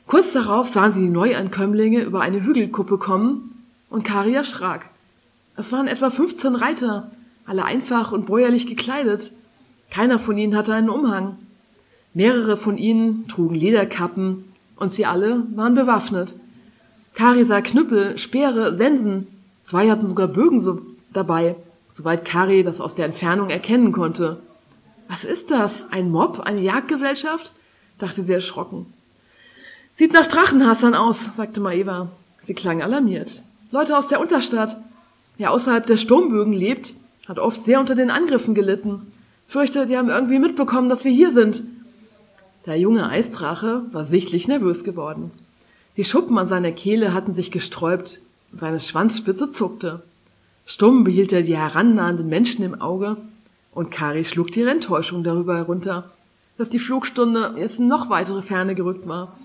[0.09, 4.87] Kurz darauf sahen sie die Neuankömmlinge über eine Hügelkuppe kommen und Kari erschrak.
[5.59, 7.11] Es waren etwa 15 Reiter,
[7.45, 9.33] alle einfach und bäuerlich gekleidet.
[9.91, 11.37] Keiner von ihnen hatte einen Umhang.
[12.15, 14.45] Mehrere von ihnen trugen Lederkappen
[14.77, 16.37] und sie alle waren bewaffnet.
[17.15, 19.27] Kari sah Knüppel, Speere, Sensen.
[19.61, 20.81] Zwei hatten sogar Bögen so
[21.13, 21.57] dabei,
[21.91, 24.39] soweit Kari das aus der Entfernung erkennen konnte.
[25.09, 25.91] Was ist das?
[25.91, 26.39] Ein Mob?
[26.39, 27.51] Eine Jagdgesellschaft?
[27.99, 28.87] dachte sie erschrocken.
[29.93, 32.07] Sieht nach Drachenhassern aus, sagte Maeva.
[32.41, 33.43] Sie klang alarmiert.
[33.73, 34.77] Leute aus der Unterstadt.
[35.39, 36.95] Wer außerhalb der Sturmbögen lebt,
[37.29, 39.13] hat oft sehr unter den Angriffen gelitten.
[39.47, 41.63] Fürchte, die haben irgendwie mitbekommen, dass wir hier sind.
[42.67, 45.31] Der junge Eisdrache war sichtlich nervös geworden.
[45.97, 48.21] Die Schuppen an seiner Kehle hatten sich gesträubt,
[48.53, 50.03] seine Schwanzspitze zuckte.
[50.67, 53.17] Stumm behielt er die herannahenden Menschen im Auge,
[53.73, 56.11] und Kari schluckte ihre Enttäuschung darüber herunter,
[56.57, 59.39] dass die Flugstunde jetzt in noch weitere Ferne gerückt war.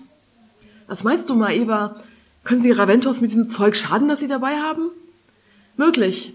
[0.88, 1.96] Was meinst du, Maeva?
[2.42, 4.90] Können Sie Raventos mit dem Zeug schaden, das Sie dabei haben?
[5.76, 6.34] Möglich.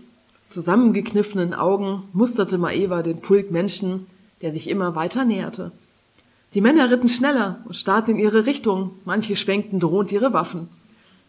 [0.50, 4.06] Zusammengekniffenen Augen musterte Maeva den Pulk Menschen,
[4.42, 5.72] der sich immer weiter näherte.
[6.54, 10.68] Die Männer ritten schneller und starrten in ihre Richtung, manche schwenkten drohend ihre Waffen.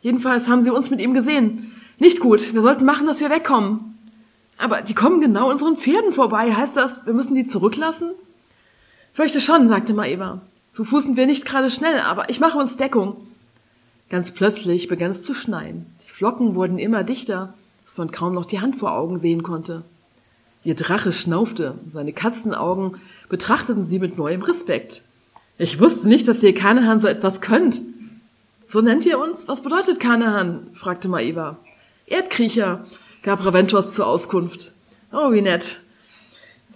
[0.03, 1.70] Jedenfalls haben sie uns mit ihm gesehen.
[1.99, 3.96] Nicht gut, wir sollten machen, dass wir wegkommen.
[4.59, 6.53] Aber die kommen genau unseren Pferden vorbei.
[6.53, 8.11] Heißt das, wir müssen die zurücklassen?
[9.12, 10.40] Fürchte schon, sagte Maeva.
[10.70, 13.16] Zu Fuß sind wir nicht gerade schnell, aber ich mache uns Deckung.
[14.09, 15.87] Ganz plötzlich begann es zu schneien.
[16.05, 17.55] Die Flocken wurden immer dichter,
[17.90, 19.83] dass man kaum noch die Hand vor Augen sehen konnte.
[20.62, 22.98] Ihr Drache schnaufte, seine Katzenaugen
[23.29, 25.03] betrachteten sie mit neuem Respekt.
[25.59, 27.81] Ich wusste nicht, dass ihr Kanahan so etwas könnt.
[28.68, 29.48] So nennt ihr uns?
[29.48, 30.68] Was bedeutet Kanahan?
[30.72, 31.57] fragte Maeva.
[32.07, 32.87] Erdkriecher,
[33.24, 34.70] gab Raventos zur Auskunft.
[35.11, 35.81] Oh, wie nett.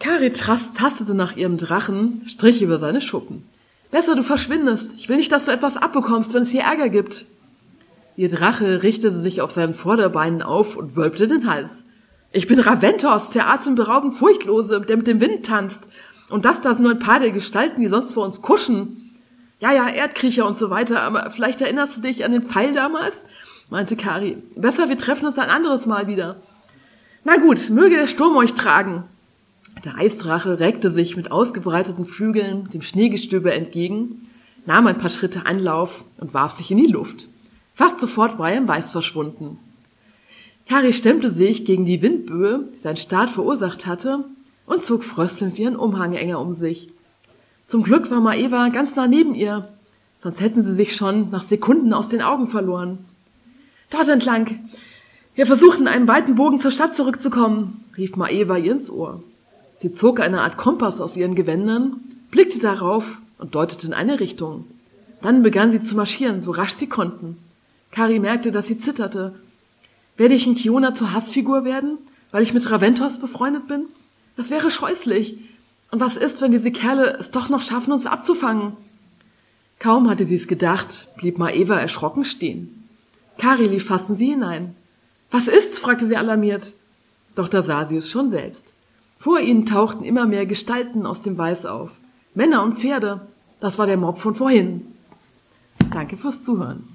[0.00, 3.48] Kari tastete nach ihrem Drachen, strich über seine Schuppen.
[3.92, 4.96] Besser, du verschwindest.
[4.98, 7.24] Ich will nicht, dass du etwas abbekommst, wenn es hier Ärger gibt.
[8.16, 11.84] Ihr Drache richtete sich auf seinen Vorderbeinen auf und wölbte den Hals.
[12.30, 15.88] Ich bin Raventos, der atemberaubend Furchtlose, der mit dem Wind tanzt.
[16.30, 19.12] Und das da sind nur ein paar der Gestalten, die sonst vor uns kuschen.
[19.60, 23.24] Ja, ja, Erdkriecher und so weiter, aber vielleicht erinnerst du dich an den Pfeil damals?
[23.70, 24.36] meinte Kari.
[24.56, 26.36] Besser, wir treffen uns ein anderes Mal wieder.
[27.24, 29.04] Na gut, möge der Sturm euch tragen.
[29.84, 34.28] Der Eisdrache reckte sich mit ausgebreiteten Flügeln dem Schneegestöber entgegen,
[34.66, 37.28] nahm ein paar Schritte Anlauf und warf sich in die Luft.
[37.74, 39.58] Fast sofort war er im Weiß verschwunden.
[40.68, 44.24] Kari stemmte sich gegen die Windböe, die sein Start verursacht hatte,
[44.66, 46.88] und zog fröstelnd ihren Umhang enger um sich.
[47.66, 49.68] Zum Glück war Maeva ganz nah neben ihr,
[50.22, 52.98] sonst hätten sie sich schon nach Sekunden aus den Augen verloren.
[53.90, 54.70] Dort entlang.
[55.34, 59.22] Wir versuchten einen weiten Bogen zur Stadt zurückzukommen, rief Maeva ihr ins Ohr.
[59.76, 64.64] Sie zog eine Art Kompass aus ihren Gewändern, blickte darauf und deutete in eine Richtung.
[65.20, 67.36] Dann begann sie zu marschieren, so rasch sie konnten.
[67.94, 69.36] Kari merkte, dass sie zitterte.
[70.16, 71.98] Werde ich in Kiona zur Hassfigur werden,
[72.32, 73.84] weil ich mit Raventos befreundet bin?
[74.36, 75.38] Das wäre scheußlich.
[75.92, 78.72] Und was ist, wenn diese Kerle es doch noch schaffen, uns abzufangen?
[79.78, 82.88] Kaum hatte sie es gedacht, blieb Maeva erschrocken stehen.
[83.38, 84.74] Kari lief fast in sie hinein.
[85.30, 85.78] Was ist?
[85.78, 86.74] fragte sie alarmiert.
[87.36, 88.72] Doch da sah sie es schon selbst.
[89.20, 91.92] Vor ihnen tauchten immer mehr Gestalten aus dem Weiß auf.
[92.34, 93.20] Männer und Pferde.
[93.60, 94.84] Das war der Mob von vorhin.
[95.92, 96.93] Danke fürs Zuhören.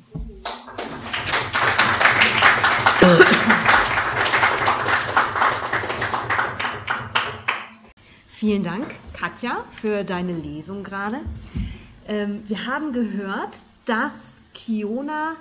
[8.28, 11.18] Vielen Dank, Katja, für deine Lesung gerade.
[12.08, 14.12] Ähm, wir haben gehört, dass
[14.54, 15.36] Kiona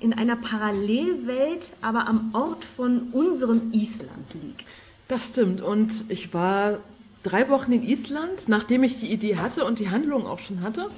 [0.00, 4.66] in einer Parallelwelt, aber am Ort von unserem Island liegt.
[5.08, 5.60] Das stimmt.
[5.60, 6.78] Und ich war
[7.22, 10.90] drei Wochen in Island, nachdem ich die Idee hatte und die Handlung auch schon hatte.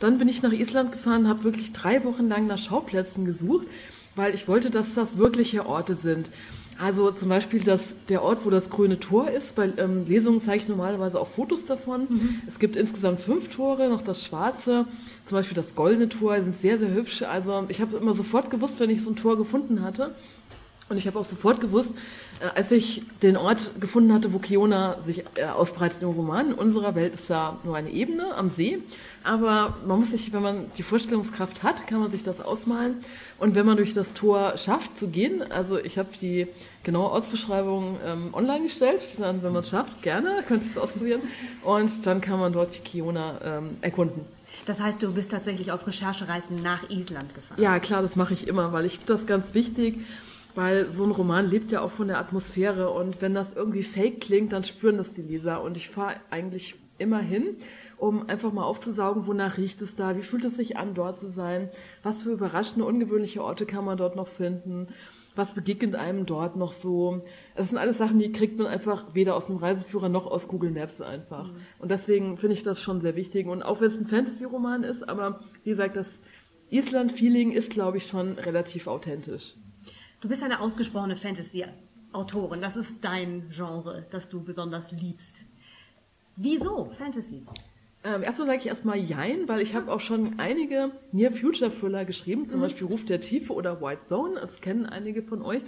[0.00, 3.66] Dann bin ich nach Island gefahren, habe wirklich drei Wochen lang nach Schauplätzen gesucht,
[4.16, 6.28] weil ich wollte, dass das wirkliche Orte sind.
[6.78, 9.54] Also zum Beispiel das, der Ort, wo das grüne Tor ist.
[9.54, 12.06] Bei ähm, Lesungen zeige ich normalerweise auch Fotos davon.
[12.08, 12.40] Mhm.
[12.48, 14.86] Es gibt insgesamt fünf Tore, noch das schwarze,
[15.24, 17.22] zum Beispiel das goldene Tor, die sind sehr, sehr hübsch.
[17.22, 20.14] Also ich habe immer sofort gewusst, wenn ich so ein Tor gefunden hatte.
[20.88, 21.94] Und ich habe auch sofort gewusst,
[22.40, 26.54] äh, als ich den Ort gefunden hatte, wo Kiona sich äh, ausbreitet im Roman, in
[26.54, 28.80] unserer Welt ist da nur eine Ebene am See.
[29.24, 32.96] Aber man muss sich, wenn man die Vorstellungskraft hat, kann man sich das ausmalen.
[33.38, 36.46] Und wenn man durch das Tor schafft zu gehen, also ich habe die
[36.82, 41.22] genaue Ortsbeschreibung ähm, online gestellt, dann, wenn man es schafft, gerne, könnt ihr es ausprobieren.
[41.62, 44.26] Und dann kann man dort die Kiona ähm, erkunden.
[44.66, 47.60] Das heißt, du bist tatsächlich auf Recherchereisen nach Island gefahren?
[47.60, 50.00] Ja, klar, das mache ich immer, weil ich finde das ganz wichtig,
[50.54, 54.20] weil so ein Roman lebt ja auch von der Atmosphäre und wenn das irgendwie fake
[54.20, 57.56] klingt, dann spüren das die Leser und ich fahre eigentlich immer hin
[57.96, 61.30] um einfach mal aufzusaugen, wonach riecht es da, wie fühlt es sich an, dort zu
[61.30, 61.70] sein,
[62.02, 64.88] was für überraschende, ungewöhnliche Orte kann man dort noch finden,
[65.36, 67.24] was begegnet einem dort noch so.
[67.56, 70.70] Das sind alles Sachen, die kriegt man einfach weder aus dem Reiseführer noch aus Google
[70.70, 71.48] Maps einfach.
[71.48, 71.56] Mhm.
[71.78, 73.46] Und deswegen finde ich das schon sehr wichtig.
[73.46, 76.20] Und auch wenn es ein Fantasy-Roman ist, aber wie gesagt, das
[76.70, 79.54] Island-Feeling ist, glaube ich, schon relativ authentisch.
[80.20, 82.60] Du bist eine ausgesprochene Fantasy-Autorin.
[82.60, 85.44] Das ist dein Genre, das du besonders liebst.
[86.36, 87.44] Wieso Fantasy?
[88.04, 92.60] Ähm, erstmal sage ich erstmal Jein, weil ich habe auch schon einige Near-Future-Thriller geschrieben, zum
[92.60, 92.64] mhm.
[92.64, 95.62] Beispiel Ruf der Tiefe oder White Zone, das kennen einige von euch.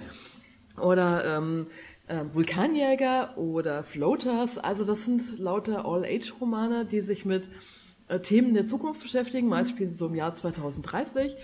[0.79, 1.67] Oder ähm,
[2.09, 4.59] äh, Vulkanjäger oder Floaters.
[4.59, 7.51] Also das sind lauter All-Age-Romane, die sich mit
[8.09, 9.49] äh, Themen der Zukunft beschäftigen.
[9.49, 11.37] Meist spielen sie so im Jahr 2030.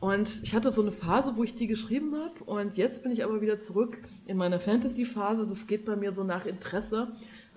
[0.00, 2.44] Und ich hatte so eine Phase, wo ich die geschrieben habe.
[2.44, 5.46] Und jetzt bin ich aber wieder zurück in meiner Fantasy-Phase.
[5.46, 7.08] Das geht bei mir so nach Interesse.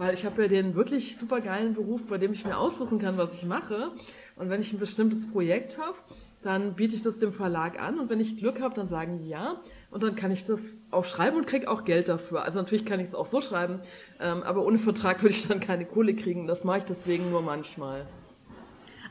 [0.01, 3.17] Weil ich habe ja den wirklich super geilen Beruf, bei dem ich mir aussuchen kann,
[3.17, 3.91] was ich mache.
[4.35, 5.95] Und wenn ich ein bestimmtes Projekt habe,
[6.41, 9.29] dann biete ich das dem Verlag an und wenn ich Glück habe, dann sagen die
[9.29, 9.61] ja
[9.91, 10.59] und dann kann ich das
[10.89, 12.41] auch schreiben und kriege auch Geld dafür.
[12.41, 13.79] Also natürlich kann ich es auch so schreiben,
[14.19, 16.47] ähm, aber ohne Vertrag würde ich dann keine Kohle kriegen.
[16.47, 18.07] Das mache ich deswegen nur manchmal.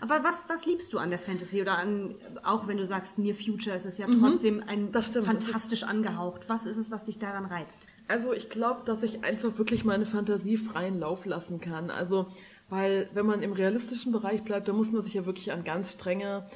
[0.00, 3.36] Aber was, was liebst du an der Fantasy oder an, auch wenn du sagst Near
[3.36, 4.20] Future, ist es ja mhm.
[4.20, 6.48] trotzdem ein fantastisch angehaucht.
[6.48, 7.86] Was ist es, was dich daran reizt?
[8.10, 11.92] Also ich glaube, dass ich einfach wirklich meine Fantasie freien Lauf lassen kann.
[11.92, 12.26] Also,
[12.68, 15.92] weil wenn man im realistischen Bereich bleibt, dann muss man sich ja wirklich an ganz
[15.92, 16.48] strenge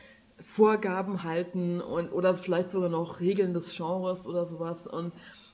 [0.43, 4.89] Vorgaben halten und oder vielleicht sogar noch Regeln des Genres oder sowas.
[4.89, 5.13] Und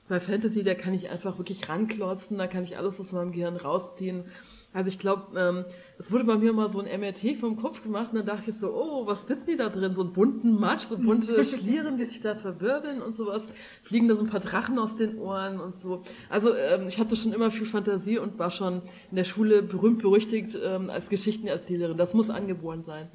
[0.09, 3.57] bei Fantasy, da kann ich einfach wirklich ranklotzen, da kann ich alles aus meinem Gehirn
[3.57, 4.25] rausziehen.
[4.73, 5.65] Also ich glaube, ähm,
[6.01, 8.57] es wurde bei mir mal so ein MRT vom Kopf gemacht und dann dachte ich
[8.57, 9.93] so, oh, was finden die da drin?
[9.93, 13.43] So einen bunten Matsch, so bunte Schlieren, die sich da verwirbeln und sowas.
[13.83, 16.01] Fliegen da so ein paar Drachen aus den Ohren und so.
[16.27, 20.01] Also ähm, ich hatte schon immer viel Fantasie und war schon in der Schule berühmt
[20.01, 21.97] berüchtigt ähm, als Geschichtenerzählerin.
[21.97, 23.07] Das muss angeboren sein.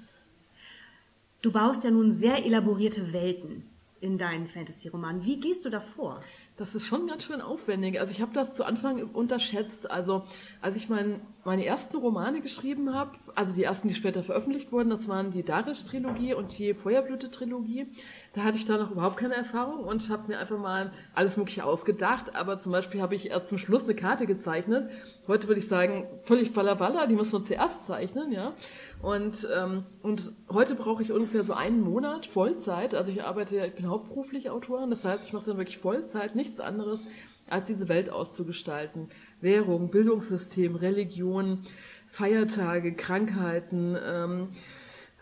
[1.43, 3.65] Du baust ja nun sehr elaborierte Welten
[4.01, 5.25] in deinen Fantasy-Romanen.
[5.25, 6.21] Wie gehst du da vor?
[6.59, 8.01] Das ist schon ganz schön aufwendig.
[8.01, 9.91] Also ich habe das zu Anfang unterschätzt.
[9.91, 10.25] Also
[10.63, 14.89] als ich mein, meine ersten Romane geschrieben habe, also die ersten, die später veröffentlicht wurden,
[14.89, 17.89] das waren die Darisch-Trilogie und die Feuerblüte-Trilogie.
[18.33, 21.63] Da hatte ich da noch überhaupt keine Erfahrung und habe mir einfach mal alles Mögliche
[21.63, 22.35] ausgedacht.
[22.35, 24.91] Aber zum Beispiel habe ich erst zum Schluss eine Karte gezeichnet.
[25.29, 28.55] Heute würde ich sagen, völlig ballerballer, die muss man zuerst zeichnen, ja.
[29.03, 32.95] Und, ähm, und heute brauche ich ungefähr so einen Monat Vollzeit.
[32.95, 36.61] Also ich arbeite, ich bin hauptberuflich Autorin, das heißt, ich mache dann wirklich Vollzeit, nichts
[36.61, 37.07] anderes,
[37.49, 39.09] als diese Welt auszugestalten.
[39.41, 41.61] Währung, Bildungssystem, Religion,
[42.09, 44.49] Feiertage, Krankheiten, ähm,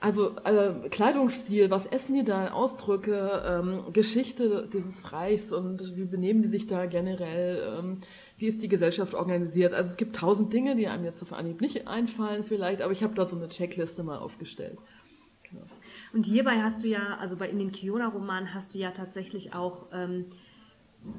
[0.00, 6.42] also äh, Kleidungsstil, was essen die da, Ausdrücke, ähm, Geschichte dieses Reichs und wie benehmen
[6.42, 8.00] die sich da generell, ähm,
[8.36, 9.72] wie ist die Gesellschaft organisiert.
[9.72, 13.02] Also es gibt tausend Dinge, die einem jetzt auf Anhieb nicht einfallen vielleicht, aber ich
[13.02, 14.78] habe da so eine Checkliste mal aufgestellt.
[15.48, 15.64] Genau.
[16.12, 19.86] Und hierbei hast du ja, also bei in den Kiona-Romanen hast du ja tatsächlich auch
[19.92, 20.26] ähm,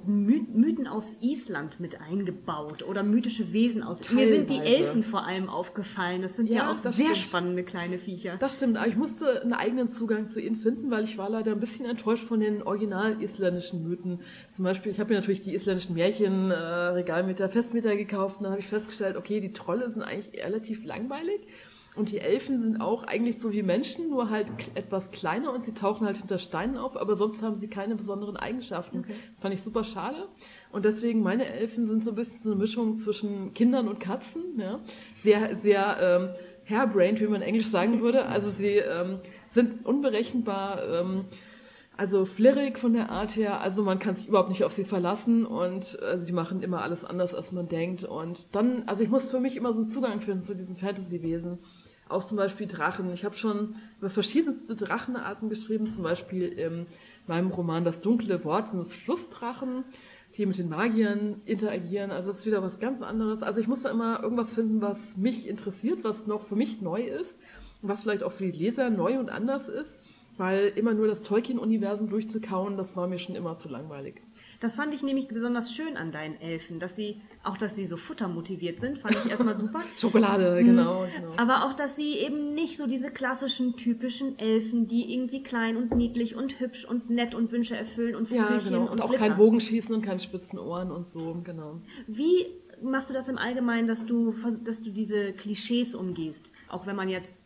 [0.07, 3.99] Mythen aus Island mit eingebaut oder mythische Wesen aus.
[3.99, 4.29] Teilweise.
[4.29, 6.23] Mir sind die Elfen vor allem aufgefallen.
[6.23, 7.17] Das sind ja, ja auch sehr stimmt.
[7.17, 8.37] spannende kleine Viecher.
[8.37, 11.51] Das stimmt, aber ich musste einen eigenen Zugang zu ihnen finden, weil ich war leider
[11.51, 14.21] ein bisschen enttäuscht von den original isländischen Mythen.
[14.51, 18.53] Zum Beispiel, ich habe mir natürlich die isländischen Märchen äh, Regalmeter, Festmeter gekauft und dann
[18.53, 21.41] habe ich festgestellt, okay, die Trolle sind eigentlich relativ langweilig.
[21.95, 25.73] Und die Elfen sind auch eigentlich so wie Menschen, nur halt etwas kleiner und sie
[25.73, 28.99] tauchen halt hinter Steinen auf, aber sonst haben sie keine besonderen Eigenschaften.
[28.99, 29.15] Okay.
[29.39, 30.27] Fand ich super schade.
[30.73, 34.59] Und deswegen, meine Elfen sind so ein bisschen so eine Mischung zwischen Kindern und Katzen.
[34.59, 34.79] Ja?
[35.15, 36.29] Sehr, sehr ähm,
[36.69, 38.25] hairbrained, wie man in Englisch sagen würde.
[38.25, 39.19] Also sie ähm,
[39.51, 41.25] sind unberechenbar, ähm,
[41.95, 43.61] also flirrig von der Art her.
[43.61, 47.05] Also man kann sich überhaupt nicht auf sie verlassen und äh, sie machen immer alles
[47.05, 48.03] anders, als man denkt.
[48.03, 51.59] Und dann, also ich muss für mich immer so einen Zugang finden zu diesen Fantasy-Wesen.
[52.07, 53.11] Auch zum Beispiel Drachen.
[53.13, 56.85] Ich habe schon über verschiedenste Drachenarten geschrieben, zum Beispiel in
[57.27, 59.83] meinem Roman Das dunkle Wort sind es Flussdrachen,
[60.37, 62.11] die mit den Magiern interagieren.
[62.11, 63.41] Also es ist wieder was ganz anderes.
[63.41, 67.01] Also ich muss da immer irgendwas finden, was mich interessiert, was noch für mich neu
[67.01, 67.39] ist
[67.81, 69.99] und was vielleicht auch für die Leser neu und anders ist,
[70.37, 74.21] weil immer nur das Tolkien-Universum durchzukauen, das war mir schon immer zu langweilig.
[74.59, 77.97] Das fand ich nämlich besonders schön an deinen Elfen, dass sie, auch dass sie so
[77.97, 79.81] futtermotiviert sind, fand ich erstmal super.
[79.97, 80.65] Schokolade, mhm.
[80.65, 81.33] genau, genau.
[81.37, 85.95] Aber auch, dass sie eben nicht so diese klassischen, typischen Elfen, die irgendwie klein und
[85.95, 88.81] niedlich und hübsch und nett und Wünsche erfüllen und Vögelchen ja, genau.
[88.83, 89.27] und, und auch Glitter.
[89.27, 91.81] kein Bogenschießen und keine spitzen Ohren und so, genau.
[92.07, 92.47] Wie
[92.81, 96.51] machst du das im Allgemeinen, dass du, dass du diese Klischees umgehst?
[96.67, 97.39] Auch wenn man jetzt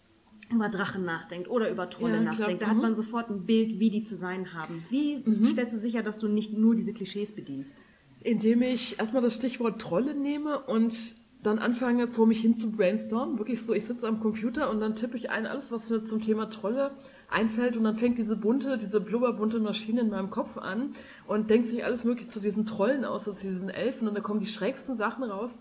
[0.51, 2.61] über Drachen nachdenkt oder über Trolle ja, nachdenkt.
[2.61, 2.71] Da mhm.
[2.71, 4.83] hat man sofort ein Bild, wie die zu sein haben.
[4.89, 5.45] Wie mhm.
[5.45, 7.75] stellst du sicher, dass du nicht nur diese Klischees bedienst?
[8.21, 10.93] Indem ich erstmal das Stichwort Trolle nehme und
[11.41, 13.37] dann anfange, vor mich hin zu brainstormen.
[13.37, 16.19] Wirklich so, ich sitze am Computer und dann tippe ich ein, alles, was mir zum
[16.19, 16.91] Thema Trolle
[17.29, 20.93] einfällt und dann fängt diese bunte, diese blubberbunte Maschine in meinem Kopf an
[21.27, 24.41] und denkt sich alles mögliche zu diesen Trollen aus, zu diesen Elfen und da kommen
[24.41, 25.57] die schrägsten Sachen raus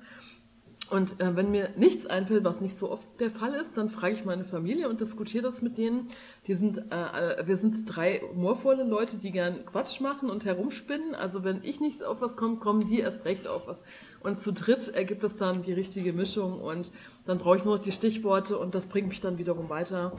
[0.90, 4.14] und äh, wenn mir nichts einfällt, was nicht so oft der Fall ist, dann frage
[4.14, 6.08] ich meine Familie und diskutiere das mit denen.
[6.48, 11.14] Die sind, äh, äh, wir sind drei humorvolle Leute, die gern Quatsch machen und herumspinnen.
[11.14, 13.78] Also wenn ich nicht auf was komme, kommen die erst recht auf was.
[14.20, 16.90] Und zu dritt ergibt es dann die richtige Mischung und
[17.26, 20.12] dann brauche ich nur noch die Stichworte und das bringt mich dann wiederum weiter.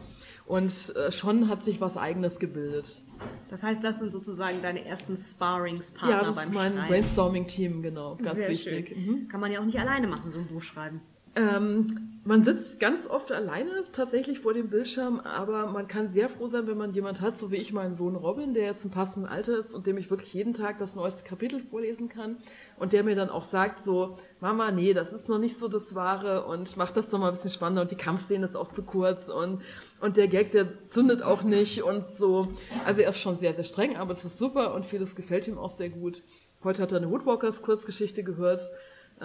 [0.46, 3.02] Und äh, schon hat sich was Eigenes gebildet.
[3.50, 8.16] Das heißt, das sind sozusagen deine ersten Sparringspartner ja, das beim ist mein Brainstorming-Team, genau,
[8.16, 8.96] ganz Sehr wichtig.
[8.96, 9.28] Mhm.
[9.28, 11.02] Kann man ja auch nicht alleine machen, so ein Buch schreiben.
[11.36, 16.48] Ähm, man sitzt ganz oft alleine tatsächlich vor dem Bildschirm, aber man kann sehr froh
[16.48, 19.28] sein, wenn man jemand hat, so wie ich meinen Sohn Robin, der jetzt im passenden
[19.28, 22.38] Alter ist und dem ich wirklich jeden Tag das neueste Kapitel vorlesen kann
[22.78, 25.96] und der mir dann auch sagt so, Mama, nee, das ist noch nicht so das
[25.96, 28.84] Wahre und mach das doch mal ein bisschen spannender und die Kampfszene ist auch zu
[28.84, 29.64] kurz und,
[30.02, 32.50] und der Gag, der zündet auch nicht und so.
[32.86, 35.58] Also er ist schon sehr, sehr streng, aber es ist super und vieles gefällt ihm
[35.58, 36.22] auch sehr gut.
[36.64, 38.70] Heute hat er eine Woodwalkers Kurzgeschichte gehört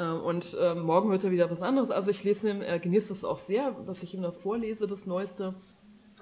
[0.02, 1.90] und äh, morgen hört er wieder was anderes.
[1.90, 5.06] Also ich lese ihm, er genießt es auch sehr, dass ich ihm das vorlese, das
[5.06, 5.54] Neueste.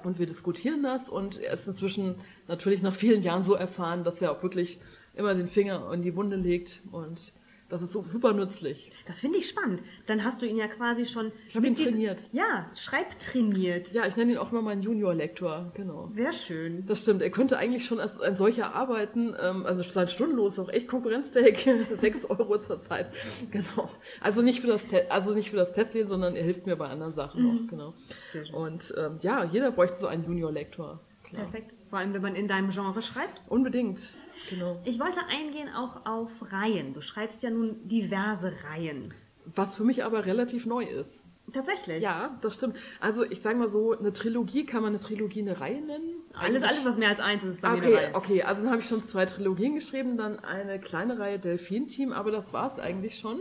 [0.05, 2.17] Und wir diskutieren das und er ist inzwischen
[2.49, 4.81] natürlich nach vielen Jahren so erfahren, dass er auch wirklich
[5.15, 7.33] immer den Finger in die Wunde legt und
[7.73, 8.91] Das ist so super nützlich.
[9.07, 9.83] Das finde ich spannend.
[10.05, 11.33] Dann hast du ihn ja quasi schon.
[11.49, 12.21] Ich habe ihn trainiert.
[12.31, 13.93] Ja, schreibtrainiert.
[13.95, 16.11] Ja, ich nenne ihn auch immer meinen Junior-Lektor, genau.
[16.13, 16.85] Sehr schön.
[16.87, 20.59] Das stimmt, er könnte eigentlich schon als ein solcher arbeiten, ähm, also sein Stundenlohn ist
[20.59, 21.67] auch echt konkurrenzfähig,
[21.97, 23.07] 6 Euro zur Zeit,
[23.51, 23.89] genau.
[24.21, 26.89] Also nicht für das, Te also nicht für das Testlesen, sondern er hilft mir bei
[26.89, 27.91] anderen Sachen auch, genau.
[27.93, 27.95] Mhm.
[28.27, 28.55] Sehr schön.
[28.55, 31.01] Und ähm, ja, jeder bräuchte so einen Junior-Lektor.
[31.23, 31.73] Perfekt.
[31.93, 33.43] Vor allem, wenn man in deinem Genre schreibt.
[33.51, 34.01] Unbedingt,
[34.49, 34.81] genau.
[34.87, 36.95] Ich wollte eingehen auch auf Reihen.
[36.95, 39.13] Du schreibst ja nun diverse Reihen.
[39.55, 41.27] Was für mich aber relativ neu ist.
[41.53, 42.03] Tatsächlich.
[42.03, 42.77] Ja, das stimmt.
[42.99, 46.15] Also ich sage mal so, eine Trilogie, kann man eine Trilogie eine Reihe nennen?
[46.33, 48.15] Alles, Eigentlich- alles, was mehr als eins ist, ist bei mir eine Okay, Reihe.
[48.15, 52.31] okay, also dann habe ich schon zwei Trilogien geschrieben, dann eine kleine Reihe Delfin-Team, aber
[52.31, 53.41] das war's eigentlich schon.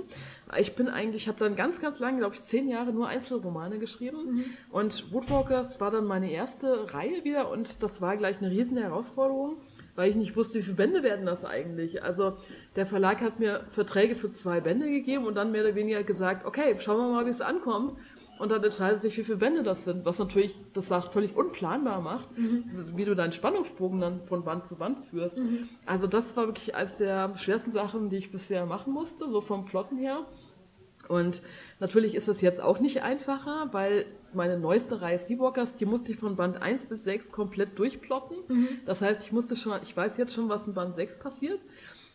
[0.60, 3.80] Ich bin eigentlich, ich habe dann ganz, ganz lange, glaube ich, zehn Jahre nur Einzelromane
[3.80, 8.78] geschrieben und Woodwalkers war dann meine erste Reihe wieder und das war gleich eine riesen
[8.78, 9.58] Herausforderung,
[9.96, 12.04] weil ich nicht wusste, wie viele Bände werden das eigentlich.
[12.04, 12.34] Also
[12.76, 16.46] der Verlag hat mir Verträge für zwei Bände gegeben und dann mehr oder weniger gesagt,
[16.46, 17.98] okay, schauen wir mal, wie es ankommt.
[18.40, 22.02] Und dann entscheidet sich, wie viele Bände das sind, was natürlich das sagt völlig unplanbar
[22.02, 22.28] macht,
[22.96, 25.40] wie du deinen Spannungsbogen dann von Band zu Band führst.
[25.86, 29.66] Also das war wirklich eines der schwersten Sachen, die ich bisher machen musste, so vom
[29.66, 30.26] Plotten her.
[31.12, 31.42] Und
[31.82, 36.18] natürlich ist es jetzt auch nicht einfacher, weil meine neueste Reihe Seawalkers, die musste ich
[36.18, 38.38] von Band 1 bis 6 komplett durchplotten.
[38.86, 41.60] Das heißt, ich musste schon, ich weiß jetzt schon, was in Band 6 passiert.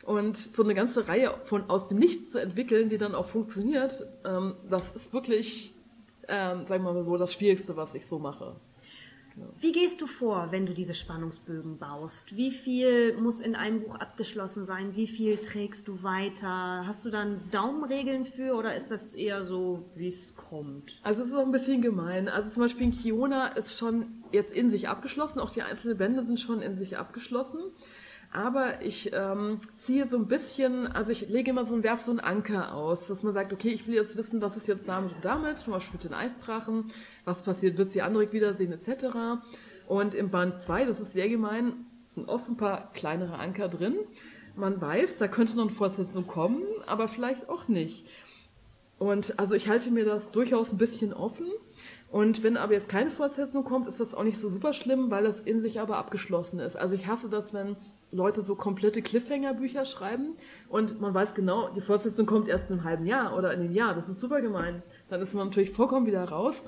[0.07, 4.07] Und so eine ganze Reihe von aus dem Nichts zu entwickeln, die dann auch funktioniert,
[4.25, 5.75] ähm, das ist wirklich,
[6.29, 8.57] ähm, sagen wir mal so, das Schwierigste, was ich so mache.
[9.61, 12.37] Wie gehst du vor, wenn du diese Spannungsbögen baust?
[12.37, 14.97] Wie viel muss in einem Buch abgeschlossen sein?
[14.97, 16.87] Wie viel trägst du weiter?
[16.87, 21.01] Hast du dann Daumenregeln für oder ist das eher so, wie es kommt?
[21.03, 22.29] Also es ist auch ein bisschen gemein.
[22.29, 26.25] Also zum Beispiel in Kiona ist schon jetzt in sich abgeschlossen, auch die einzelnen Bände
[26.25, 27.61] sind schon in sich abgeschlossen.
[28.33, 32.11] Aber ich ähm, ziehe so ein bisschen, also ich lege immer so und werfe so
[32.11, 35.13] einen Anker aus, dass man sagt, okay, ich will jetzt wissen, was ist jetzt damit
[35.13, 36.93] und damit, zum Beispiel mit den Eisdrachen,
[37.27, 39.43] was passiert, wird sie Andrik wiedersehen, etc.
[39.87, 43.97] Und im Band 2, das ist sehr gemein, sind oft ein paar kleinere Anker drin.
[44.55, 48.07] Man weiß, da könnte noch eine Fortsetzung kommen, aber vielleicht auch nicht.
[48.99, 51.49] Und also ich halte mir das durchaus ein bisschen offen.
[52.11, 55.25] Und wenn aber jetzt keine Fortsetzung kommt, ist das auch nicht so super schlimm, weil
[55.25, 56.77] das in sich aber abgeschlossen ist.
[56.77, 57.77] Also ich hasse das, wenn
[58.13, 60.37] Leute so komplette Cliffhanger-Bücher schreiben
[60.69, 63.73] und man weiß genau, die Fortsetzung kommt erst in einem halben Jahr oder in einem
[63.73, 63.95] Jahr.
[63.95, 64.83] Das ist super gemein.
[65.09, 66.65] Dann ist man natürlich vollkommen wieder raus.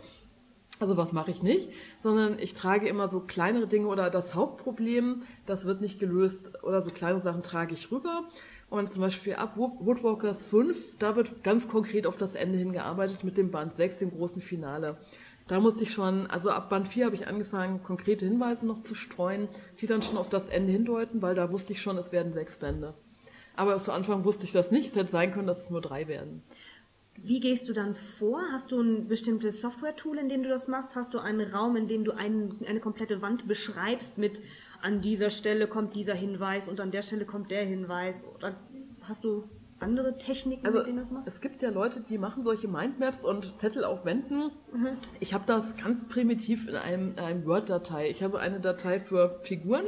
[0.80, 5.22] Also was mache ich nicht, sondern ich trage immer so kleinere Dinge oder das Hauptproblem,
[5.46, 8.24] das wird nicht gelöst oder so kleine Sachen trage ich rüber.
[8.70, 13.24] Und zum Beispiel ab Wood- Woodwalkers 5, da wird ganz konkret auf das Ende hingearbeitet
[13.24, 14.98] mit dem Band 6, dem großen Finale.
[15.48, 18.94] Da musste ich schon, also ab Band 4 habe ich angefangen, konkrete Hinweise noch zu
[18.94, 19.48] streuen,
[19.80, 22.58] die dann schon auf das Ende hindeuten, weil da wusste ich schon, es werden sechs
[22.58, 22.92] Bände.
[23.56, 26.06] Aber zu Anfang wusste ich das nicht, es hätte sein können, dass es nur drei
[26.06, 26.42] werden.
[27.22, 28.40] Wie gehst du dann vor?
[28.52, 30.96] Hast du ein bestimmtes Software-Tool, in dem du das machst?
[30.96, 34.40] Hast du einen Raum, in dem du ein, eine komplette Wand beschreibst mit
[34.80, 38.24] an dieser Stelle kommt dieser Hinweis und an der Stelle kommt der Hinweis?
[38.36, 38.54] Oder
[39.02, 39.44] hast du
[39.80, 41.28] andere Techniken, Also mit denen du das machst?
[41.28, 44.50] es gibt ja Leute, die machen solche Mindmaps und Zettel auf Wänden.
[45.20, 48.10] Ich habe das ganz primitiv in einem, in einem Word-Datei.
[48.10, 49.84] Ich habe eine Datei für Figuren,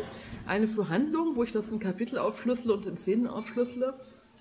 [0.47, 3.95] eine für Handlungen, wo ich das in Kapitel aufschlüssele und in Szenen aufschlüssele,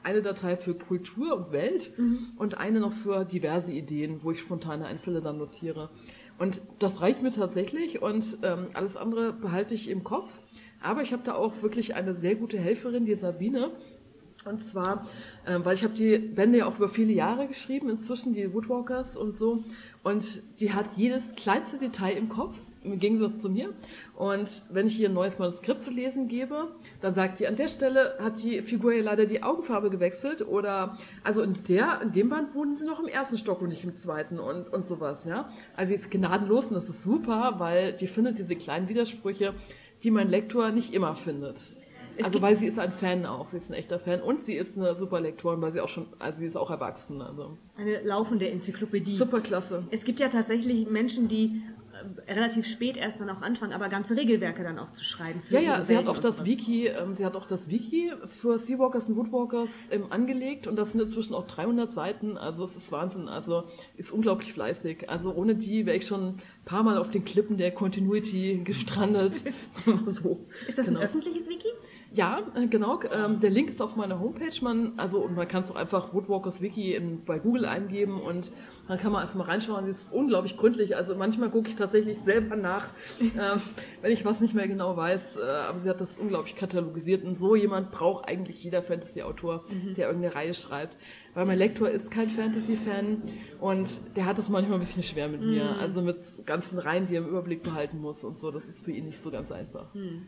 [0.04, 1.92] eine Datei für Kultur und Welt
[2.38, 5.90] und eine noch für diverse Ideen, wo ich spontane Einfälle dann notiere.
[6.38, 10.30] Und das reicht mir tatsächlich und ähm, alles andere behalte ich im Kopf.
[10.82, 13.72] Aber ich habe da auch wirklich eine sehr gute Helferin, die Sabine,
[14.46, 15.06] und zwar,
[15.46, 19.18] äh, weil ich habe die Bände ja auch über viele Jahre geschrieben, inzwischen die Woodwalkers
[19.18, 19.64] und so.
[20.04, 23.74] Und die hat jedes kleinste Detail im Kopf, im Gegensatz zu mir.
[24.16, 26.70] Und wenn ich ihr ein neues Manuskript zu lesen gebe,
[27.02, 30.46] dann sagt die, an der Stelle hat die Figur ja leider die Augenfarbe gewechselt.
[30.48, 33.84] Oder, also in der, in dem Band wohnen sie noch im ersten Stock und nicht
[33.84, 35.50] im zweiten und, und sowas, ja.
[35.78, 39.54] Also sie ist gnadenlos und das ist super, weil die findet diese kleinen Widersprüche,
[40.04, 41.58] die mein Lektor nicht immer findet.
[42.18, 44.56] also gibt- weil sie ist ein Fan auch, sie ist ein echter Fan und sie
[44.56, 48.02] ist eine super Lektorin, weil sie auch schon, also sie ist auch erwachsen, also Eine
[48.02, 49.16] laufende Enzyklopädie.
[49.16, 49.84] super klasse.
[49.92, 51.62] Es gibt ja tatsächlich Menschen, die
[52.28, 55.42] relativ spät erst dann auch anfangen, aber ganze Regelwerke dann auch zu schreiben.
[55.50, 56.50] Ja, ja, sie hat auch das sowas.
[56.50, 60.92] Wiki, ähm, sie hat auch das Wiki für Seawalkers und Woodwalkers ähm, angelegt und das
[60.92, 63.64] sind inzwischen auch 300 Seiten, also es ist Wahnsinn, also
[63.98, 65.10] ist unglaublich fleißig.
[65.10, 69.44] Also ohne die wäre ich schon ein paar Mal auf den Klippen der Continuity gestrandet.
[70.06, 70.46] so.
[70.68, 71.00] Ist das Genau.
[71.00, 71.68] ein öffentliches Wiki?
[72.12, 73.00] Ja, äh, genau.
[73.14, 74.50] Ähm, der Link ist auf meiner Homepage.
[74.62, 78.52] Man, also und man kann es auch einfach Woodwalkers Wiki in, bei Google eingeben und
[78.90, 79.86] dann kann man einfach mal reinschauen.
[79.86, 80.96] Das ist unglaublich gründlich.
[80.96, 82.86] Also manchmal gucke ich tatsächlich selber nach,
[83.20, 83.58] äh,
[84.02, 85.38] wenn ich was nicht mehr genau weiß.
[85.38, 87.24] Äh, aber sie hat das unglaublich katalogisiert.
[87.24, 89.94] Und so jemand braucht eigentlich jeder Fantasy-Autor, mhm.
[89.94, 90.98] der irgendeine Reihe schreibt.
[91.36, 93.22] Weil mein Lektor ist kein Fantasy-Fan
[93.62, 95.52] und der hat das manchmal ein bisschen schwer mit mhm.
[95.52, 95.78] mir.
[95.78, 96.18] Also mit
[96.48, 98.50] ganzen Reihen, die er im Überblick behalten muss und so.
[98.50, 99.94] Das ist für ihn nicht so ganz einfach.
[99.94, 100.26] Mhm.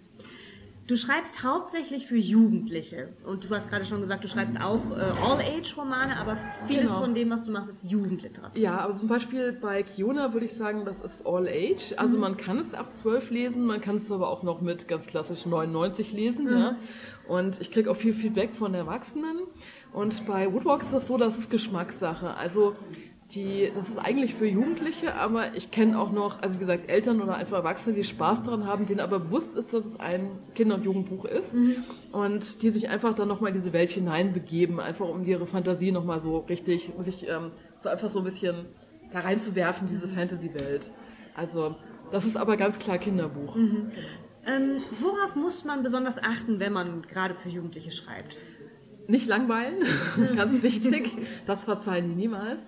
[0.88, 5.00] Du schreibst hauptsächlich für Jugendliche und du hast gerade schon gesagt, du schreibst auch äh,
[5.00, 7.00] All-Age-Romane, aber vieles genau.
[7.00, 8.60] von dem, was du machst, ist Jugendliteratur.
[8.60, 11.94] Ja, aber zum Beispiel bei Kiona würde ich sagen, das ist All-Age.
[11.98, 12.22] Also mhm.
[12.22, 15.46] man kann es ab 12 lesen, man kann es aber auch noch mit ganz klassisch
[15.46, 16.46] 99 lesen.
[16.46, 16.60] Mhm.
[16.60, 16.76] Ja.
[17.28, 19.38] Und ich kriege auch viel Feedback von Erwachsenen.
[19.94, 22.36] Und bei Woodwalk ist das so, das ist Geschmackssache.
[22.36, 22.76] Also
[23.34, 27.22] die, das ist eigentlich für Jugendliche, aber ich kenne auch noch, also wie gesagt, Eltern
[27.22, 30.76] oder einfach Erwachsene, die Spaß daran haben, denen aber bewusst ist, dass es ein Kinder-
[30.76, 31.84] und Jugendbuch ist mhm.
[32.12, 36.20] und die sich einfach dann nochmal in diese Welt hineinbegeben, einfach um ihre Fantasie nochmal
[36.20, 38.66] so richtig, sich ähm, so einfach so ein bisschen
[39.14, 40.84] da reinzuwerfen, diese Fantasy-Welt.
[41.36, 41.76] Also,
[42.12, 43.56] das ist aber ganz klar Kinderbuch.
[43.56, 43.92] Mhm.
[44.46, 48.38] Ähm, worauf muss man besonders achten, wenn man gerade für Jugendliche schreibt?
[49.08, 49.84] Nicht langweilen,
[50.36, 51.12] ganz wichtig.
[51.46, 52.60] Das verzeihen die niemals.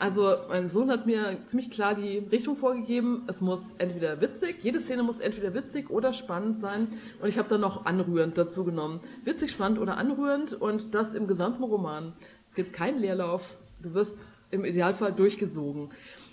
[0.00, 3.24] Also mein Sohn hat mir ziemlich klar die Richtung vorgegeben.
[3.26, 6.88] Es muss entweder witzig, jede Szene muss entweder witzig oder spannend sein.
[7.20, 9.00] Und ich habe dann noch anrührend dazu genommen.
[9.24, 12.14] Witzig, spannend oder anrührend und das im gesamten Roman.
[12.48, 13.58] Es gibt keinen Leerlauf.
[13.82, 14.16] Du wirst
[14.50, 15.90] im Idealfall durchgesogen.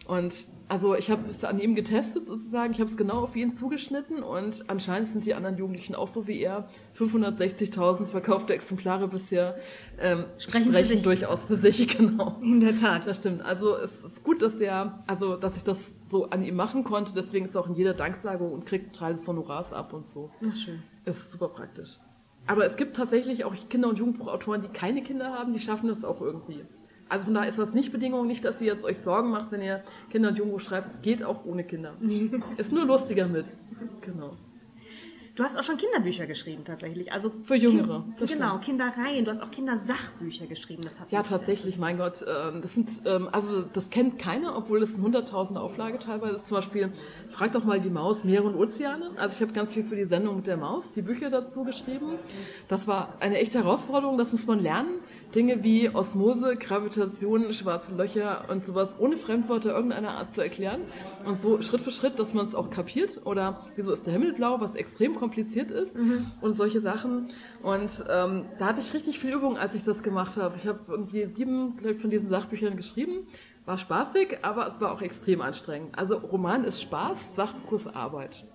[0.07, 3.53] Und also ich habe es an ihm getestet sozusagen, ich habe es genau auf ihn
[3.53, 6.69] zugeschnitten und anscheinend sind die anderen Jugendlichen auch so wie er.
[6.97, 9.57] 560.000 verkaufte Exemplare bisher
[9.99, 12.37] ähm, sprechen, sprechen für durchaus für sich, genau.
[12.41, 13.05] In der Tat.
[13.05, 13.41] Das stimmt.
[13.41, 17.11] Also es ist gut, dass er, also dass ich das so an ihm machen konnte,
[17.13, 20.07] deswegen ist er auch in jeder Danksagung und kriegt einen Teil des Honorars ab und
[20.07, 20.31] so.
[20.49, 20.81] Ach, schön.
[21.03, 21.97] ist super praktisch.
[22.45, 26.05] Aber es gibt tatsächlich auch Kinder- und Jugendbuchautoren, die keine Kinder haben, die schaffen das
[26.05, 26.63] auch irgendwie.
[27.09, 29.61] Also von daher ist das nicht Bedingung, nicht, dass ihr jetzt euch Sorgen macht, wenn
[29.61, 30.91] ihr Kinder und Jungbuch schreibt.
[30.91, 31.93] Es geht auch ohne Kinder.
[32.57, 33.45] ist nur lustiger mit.
[34.01, 34.33] Genau.
[35.37, 37.13] Du hast auch schon Kinderbücher geschrieben tatsächlich.
[37.13, 38.03] Also für Jüngere.
[38.17, 38.63] Kind, genau, stimmt.
[38.63, 39.23] Kinderreihen.
[39.23, 40.81] Du hast auch Kindersachbücher geschrieben.
[40.81, 42.25] Das hat ja, tatsächlich, mein Gott.
[42.27, 46.47] Ähm, das sind, ähm, also das kennt keiner, obwohl es eine hunderttausende Auflage teilweise ist.
[46.47, 46.91] Zum Beispiel,
[47.29, 49.11] frag doch mal die Maus, Meere und Ozeane.
[49.15, 52.15] Also ich habe ganz viel für die Sendung mit der Maus, die Bücher dazu geschrieben.
[52.67, 54.89] Das war eine echte Herausforderung, das muss man lernen.
[55.35, 60.81] Dinge wie Osmose, Gravitation, schwarze Löcher und sowas ohne Fremdwörter irgendeiner Art zu erklären.
[61.25, 63.21] Und so Schritt für Schritt, dass man es auch kapiert.
[63.25, 65.95] Oder wieso ist der Himmel blau, was extrem kompliziert ist.
[65.97, 66.31] Mhm.
[66.41, 67.27] Und solche Sachen.
[67.61, 70.55] Und ähm, da hatte ich richtig viel Übung, als ich das gemacht habe.
[70.57, 73.27] Ich habe irgendwie sieben von diesen Sachbüchern geschrieben.
[73.65, 75.97] War spaßig, aber es war auch extrem anstrengend.
[75.97, 78.45] Also Roman ist Spaß, Sachbuch ist Arbeit.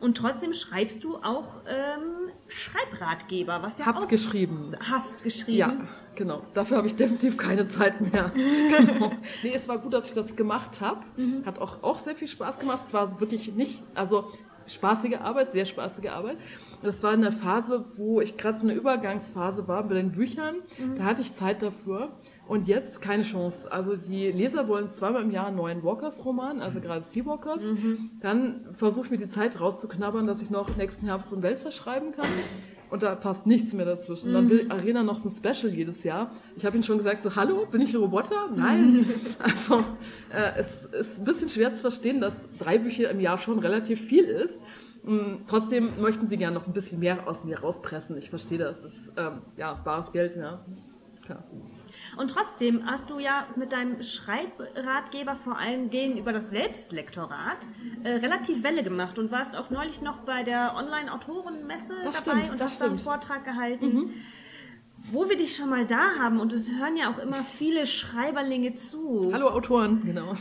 [0.00, 4.74] Und trotzdem schreibst du auch ähm, Schreibratgeber, was ja Hab auch geschrieben.
[4.80, 5.58] Hast geschrieben.
[5.58, 6.42] Ja, genau.
[6.54, 8.32] Dafür habe ich definitiv keine Zeit mehr.
[8.78, 9.12] genau.
[9.42, 11.00] Nee, es war gut, dass ich das gemacht habe.
[11.16, 11.44] Mhm.
[11.46, 12.80] Hat auch, auch sehr viel Spaß gemacht.
[12.84, 14.32] Es war wirklich nicht, also
[14.66, 16.38] spaßige Arbeit, sehr spaßige Arbeit.
[16.82, 20.56] Das war in der Phase, wo ich gerade so eine Übergangsphase war bei den Büchern.
[20.78, 20.96] Mhm.
[20.96, 22.10] Da hatte ich Zeit dafür.
[22.48, 23.70] Und jetzt keine Chance.
[23.72, 27.64] Also die Leser wollen zweimal im Jahr einen neuen Walkers-Roman, also gerade Seawalkers.
[27.64, 28.10] Mhm.
[28.20, 31.72] Dann versuche ich mir die Zeit rauszuknabbern, dass ich noch nächsten Herbst so einen Wälzer
[31.72, 32.28] schreiben kann.
[32.90, 34.30] Und da passt nichts mehr dazwischen.
[34.30, 34.34] Mhm.
[34.34, 36.30] Dann will Arena noch so ein Special jedes Jahr.
[36.56, 38.48] Ich habe ihnen schon gesagt, so, hallo, bin ich ein Roboter?
[38.54, 38.92] Nein.
[38.92, 39.06] Mhm.
[39.38, 39.84] Also
[40.32, 44.00] äh, es ist ein bisschen schwer zu verstehen, dass drei Bücher im Jahr schon relativ
[44.00, 44.60] viel ist.
[45.04, 48.16] Mm, trotzdem möchten sie gerne noch ein bisschen mehr aus mir rauspressen.
[48.18, 48.82] Ich verstehe das.
[48.82, 50.64] Das ist ähm, ja bares Geld, ja.
[51.24, 51.44] Klar.
[52.16, 57.58] Und trotzdem hast du ja mit deinem Schreibratgeber vor allem Dingen über das Selbstlektorat
[58.04, 62.62] äh, relativ Welle gemacht und warst auch neulich noch bei der Online-Autorenmesse dabei stimmt, und
[62.62, 63.94] hast da einen Vortrag gehalten.
[63.94, 64.10] Mhm.
[65.12, 68.74] Wo wir dich schon mal da haben, und es hören ja auch immer viele Schreiberlinge
[68.74, 69.30] zu.
[69.32, 70.34] Hallo Autoren, genau.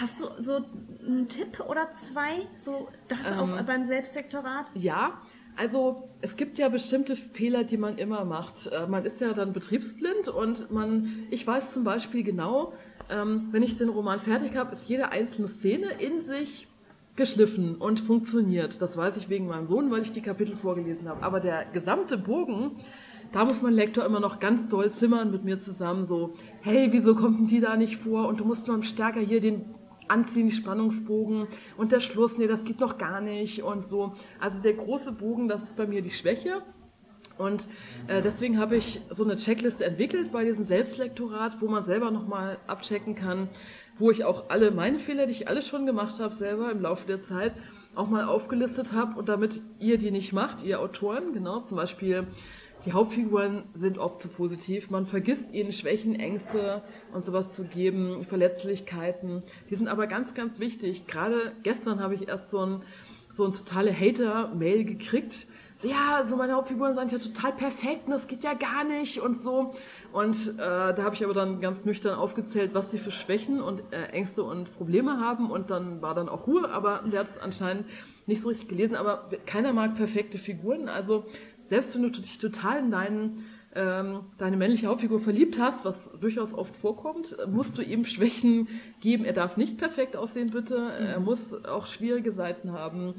[0.00, 0.64] Hast du so
[1.04, 4.66] einen Tipp oder zwei, so das ähm, auch beim Selbstlektorat?
[4.74, 5.20] Ja,
[5.60, 8.66] also es gibt ja bestimmte Fehler, die man immer macht.
[8.68, 12.72] Äh, man ist ja dann betriebsblind und man, ich weiß zum Beispiel genau,
[13.10, 16.66] ähm, wenn ich den Roman fertig habe, ist jede einzelne Szene in sich
[17.14, 18.80] geschliffen und funktioniert.
[18.80, 21.22] Das weiß ich wegen meinem Sohn, weil ich die Kapitel vorgelesen habe.
[21.22, 22.70] Aber der gesamte Bogen,
[23.32, 26.32] da muss mein Lektor immer noch ganz doll zimmern mit mir zusammen, so,
[26.62, 28.28] hey, wieso kommt denn die da nicht vor?
[28.28, 29.66] Und du musst mal stärker hier den
[30.10, 31.46] anziehen, die Spannungsbogen
[31.76, 34.14] und der Schluss, nee, das geht noch gar nicht und so.
[34.38, 36.58] Also der große Bogen, das ist bei mir die Schwäche.
[37.38, 37.68] Und
[38.06, 42.58] äh, deswegen habe ich so eine Checkliste entwickelt bei diesem Selbstlektorat, wo man selber nochmal
[42.66, 43.48] abchecken kann,
[43.96, 47.06] wo ich auch alle meine Fehler, die ich alle schon gemacht habe, selber im Laufe
[47.06, 47.54] der Zeit,
[47.94, 52.26] auch mal aufgelistet habe und damit ihr die nicht macht, ihr Autoren, genau, zum Beispiel
[52.84, 54.90] die Hauptfiguren sind oft zu positiv.
[54.90, 59.42] Man vergisst ihnen Schwächen, Ängste und sowas zu geben, Verletzlichkeiten.
[59.68, 61.06] Die sind aber ganz, ganz wichtig.
[61.06, 62.82] Gerade gestern habe ich erst so ein,
[63.36, 65.46] so ein totale Hater-Mail gekriegt.
[65.82, 69.40] Ja, so meine Hauptfiguren sind ja total perfekt und das geht ja gar nicht und
[69.40, 69.74] so.
[70.12, 73.82] Und äh, da habe ich aber dann ganz nüchtern aufgezählt, was sie für Schwächen und
[73.90, 77.38] äh, Ängste und Probleme haben und dann war dann auch Ruhe, aber der hat es
[77.38, 77.86] anscheinend
[78.26, 78.94] nicht so richtig gelesen.
[78.94, 81.24] Aber keiner mag perfekte Figuren, also
[81.70, 86.52] selbst wenn du dich total in deinen, ähm, deine männliche Hauptfigur verliebt hast, was durchaus
[86.52, 88.68] oft vorkommt, musst du ihm Schwächen
[89.00, 89.24] geben.
[89.24, 90.76] Er darf nicht perfekt aussehen, bitte.
[90.76, 93.14] Er muss auch schwierige Seiten haben.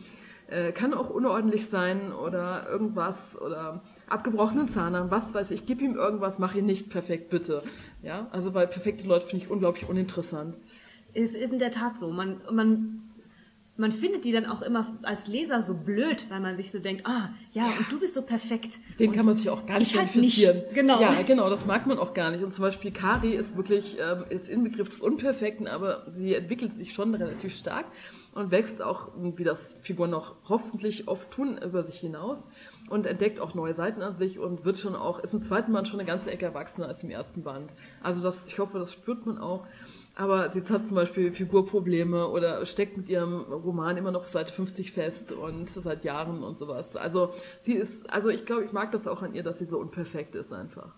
[0.48, 5.66] Äh, kann auch unordentlich sein oder irgendwas oder abgebrochenen Zahn haben, was weiß ich.
[5.66, 7.64] Gib ihm irgendwas, mach ihn nicht perfekt, bitte.
[8.04, 10.56] Ja, also weil perfekte Leute finde ich unglaublich uninteressant.
[11.14, 12.12] Es ist in der Tat so.
[12.12, 13.11] Man, man
[13.78, 17.06] man findet die dann auch immer als Leser so blöd, weil man sich so denkt,
[17.06, 17.78] ah, ja, ja.
[17.78, 18.80] und du bist so perfekt.
[19.00, 20.58] Den und kann man sich auch gar nicht identifizieren.
[20.58, 21.02] Halt genau.
[21.02, 22.44] Ja, genau, das mag man auch gar nicht.
[22.44, 26.94] Und zum Beispiel Kari ist wirklich, ähm, ist Inbegriff des Unperfekten, aber sie entwickelt sich
[26.94, 27.86] schon relativ stark
[28.34, 32.40] und wächst auch, wie das Figuren noch hoffentlich oft tun, über sich hinaus
[32.90, 35.88] und entdeckt auch neue Seiten an sich und wird schon auch, ist im zweiten Band
[35.88, 37.72] schon eine ganze Ecke erwachsener als im ersten Band.
[38.02, 39.66] Also das, ich hoffe, das spürt man auch.
[40.16, 44.92] Aber sie hat zum Beispiel Figurprobleme oder steckt mit ihrem Roman immer noch Seite 50
[44.92, 46.96] fest und seit Jahren und sowas.
[46.96, 49.80] Also sie ist, also ich glaube, ich mag das auch an ihr, dass sie so
[49.80, 50.94] unperfekt ist einfach.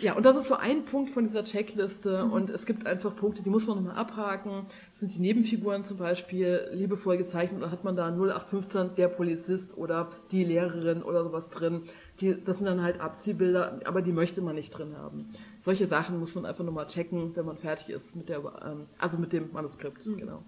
[0.00, 2.32] Ja, und das ist so ein Punkt von dieser Checkliste mhm.
[2.32, 4.66] und es gibt einfach Punkte, die muss man nochmal abhaken.
[4.90, 9.78] Das sind die Nebenfiguren zum Beispiel liebevoll gezeichnet oder hat man da 0815 der Polizist
[9.78, 11.82] oder die Lehrerin oder sowas drin.
[12.20, 15.30] Die, das sind dann halt Abziehbilder, aber die möchte man nicht drin haben.
[15.62, 19.16] Solche Sachen muss man einfach nochmal checken, wenn man fertig ist mit der, ähm, also
[19.16, 20.16] mit dem Manuskript, mhm.
[20.16, 20.42] genau.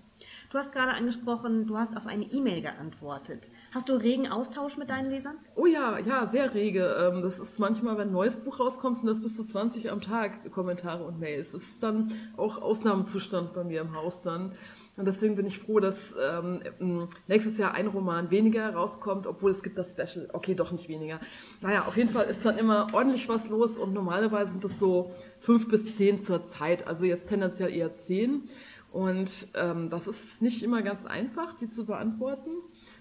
[0.50, 3.48] Du hast gerade angesprochen, du hast auf eine E-Mail geantwortet.
[3.72, 5.36] Hast du regen Austausch mit deinen Lesern?
[5.54, 6.96] Oh ja, ja, sehr rege.
[6.98, 10.00] Ähm, das ist manchmal, wenn ein neues Buch rauskommt, sind das bis zu 20 am
[10.00, 11.52] Tag Kommentare und Mails.
[11.52, 14.52] Das ist dann auch Ausnahmezustand bei mir im Haus dann.
[14.96, 19.62] Und deswegen bin ich froh, dass ähm, nächstes Jahr ein Roman weniger rauskommt, obwohl es
[19.62, 20.28] gibt das Special.
[20.32, 21.18] Okay, doch nicht weniger.
[21.60, 25.12] Naja, auf jeden Fall ist dann immer ordentlich was los und normalerweise sind es so
[25.40, 26.86] fünf bis zehn zur Zeit.
[26.86, 28.48] Also jetzt tendenziell eher zehn.
[28.92, 32.50] Und ähm, das ist nicht immer ganz einfach, die zu beantworten.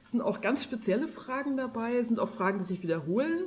[0.03, 3.45] Es sind auch ganz spezielle Fragen dabei, es sind auch Fragen, die sich wiederholen.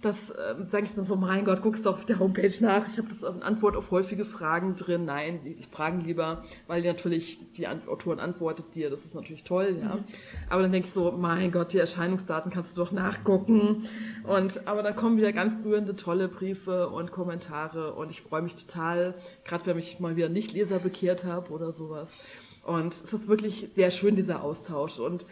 [0.00, 2.86] Das äh, sage ich dann so, mein Gott, guckst du auf der Homepage nach.
[2.88, 5.04] Ich habe das als Antwort auf häufige Fragen drin.
[5.04, 8.90] Nein, die, die fragen lieber, weil natürlich die Autoren antwortet dir.
[8.90, 9.96] Das ist natürlich toll, ja.
[9.96, 10.04] Mhm.
[10.50, 13.88] Aber dann denke ich so, mein Gott, die Erscheinungsdaten kannst du doch nachgucken.
[14.22, 18.54] Und aber dann kommen wieder ganz rührende, tolle Briefe und Kommentare und ich freue mich
[18.54, 22.16] total, gerade wenn ich mal wieder nicht Leser bekehrt habe oder sowas.
[22.62, 25.26] Und es ist wirklich sehr schön dieser Austausch und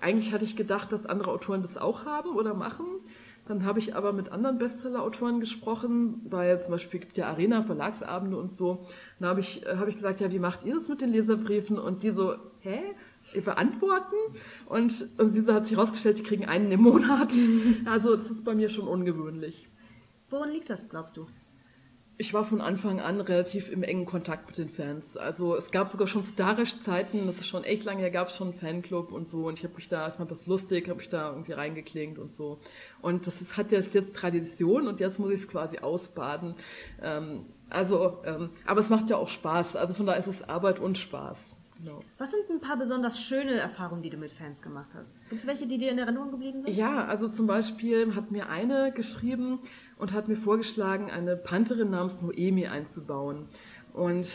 [0.00, 2.86] eigentlich hatte ich gedacht, dass andere Autoren das auch haben oder machen.
[3.48, 8.36] Dann habe ich aber mit anderen Bestseller-Autoren gesprochen, weil zum Beispiel gibt ja Arena Verlagsabende
[8.36, 8.86] und so.
[9.18, 11.78] Dann habe ich, äh, hab ich gesagt, ja, wie macht ihr das mit den Leserbriefen?
[11.78, 12.80] Und die so, hä?
[13.44, 14.16] Beantworten?
[14.66, 17.32] Und, und sie hat sich herausgestellt, die kriegen einen im Monat.
[17.86, 19.66] Also das ist bei mir schon ungewöhnlich.
[20.30, 21.26] Woran liegt das, glaubst du?
[22.20, 25.16] Ich war von Anfang an relativ im engen Kontakt mit den Fans.
[25.16, 28.48] Also es gab sogar schon Starisch-Zeiten, das ist schon echt lange her, gab es schon
[28.48, 29.46] einen Fanclub und so.
[29.46, 32.34] Und ich habe mich da, ich fand das lustig, habe mich da irgendwie reingeklingt und
[32.34, 32.58] so.
[33.00, 36.56] Und das ist, hat jetzt, jetzt Tradition und jetzt muss ich es quasi ausbaden.
[37.00, 39.76] Ähm, also, ähm, aber es macht ja auch Spaß.
[39.76, 41.54] Also von daher ist es Arbeit und Spaß.
[41.80, 42.00] Genau.
[42.18, 45.16] Was sind ein paar besonders schöne Erfahrungen, die du mit Fans gemacht hast?
[45.28, 46.74] Gibt es welche, die dir in Erinnerung geblieben sind?
[46.74, 49.60] Ja, also zum Beispiel hat mir eine geschrieben
[49.98, 53.46] und hat mir vorgeschlagen, eine Pantherin namens Noemi einzubauen.
[53.92, 54.28] Und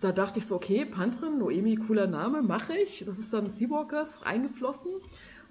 [0.00, 3.04] da dachte ich so, okay, Pantherin, Noemi, cooler Name, mache ich.
[3.06, 4.92] Das ist dann Seawalkers reingeflossen.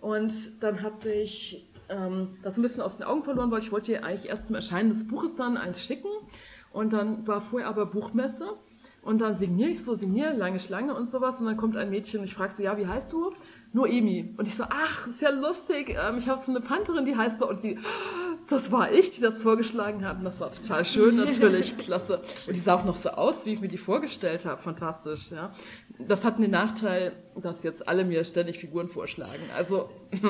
[0.02, 3.94] Und dann habe ich ähm, das ein bisschen aus den Augen verloren, weil ich wollte
[3.94, 6.10] ihr eigentlich erst zum Erscheinen des Buches dann eins schicken.
[6.72, 8.56] Und dann war vorher aber Buchmesse.
[9.02, 11.40] Und dann signiere ich so, signiere, lange Schlange und sowas.
[11.40, 13.32] Und dann kommt ein Mädchen und ich frage sie, ja, wie heißt du?
[13.72, 14.34] Noemi.
[14.38, 15.96] Und ich so, ach, ist ja lustig.
[15.98, 17.50] Ähm, ich habe so eine Pantherin, die heißt so.
[17.50, 17.80] Und die,
[18.48, 20.18] das war ich, die das vorgeschlagen hat.
[20.18, 22.22] Und das war total schön, natürlich, klasse.
[22.48, 24.62] Und die sah auch noch so aus, wie ich mir die vorgestellt habe.
[24.62, 25.52] Fantastisch, ja.
[26.00, 29.32] Das hat den Nachteil, dass jetzt alle mir ständig Figuren vorschlagen.
[29.56, 29.90] Also,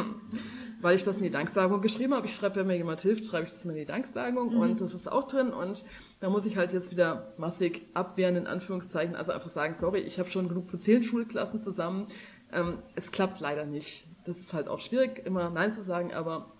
[0.81, 2.27] weil ich das in die Danksagung geschrieben habe.
[2.27, 4.53] Ich schreibe, wenn mir jemand hilft, schreibe ich das in die Danksagung.
[4.53, 4.59] Mhm.
[4.59, 5.51] Und das ist auch drin.
[5.51, 5.83] Und
[6.19, 9.15] da muss ich halt jetzt wieder massig abwehren, in Anführungszeichen.
[9.15, 12.07] Also einfach sagen, sorry, ich habe schon genug für zehn Schulklassen zusammen.
[12.53, 14.05] Ähm, es klappt leider nicht.
[14.25, 16.51] Das ist halt auch schwierig, immer Nein zu sagen, aber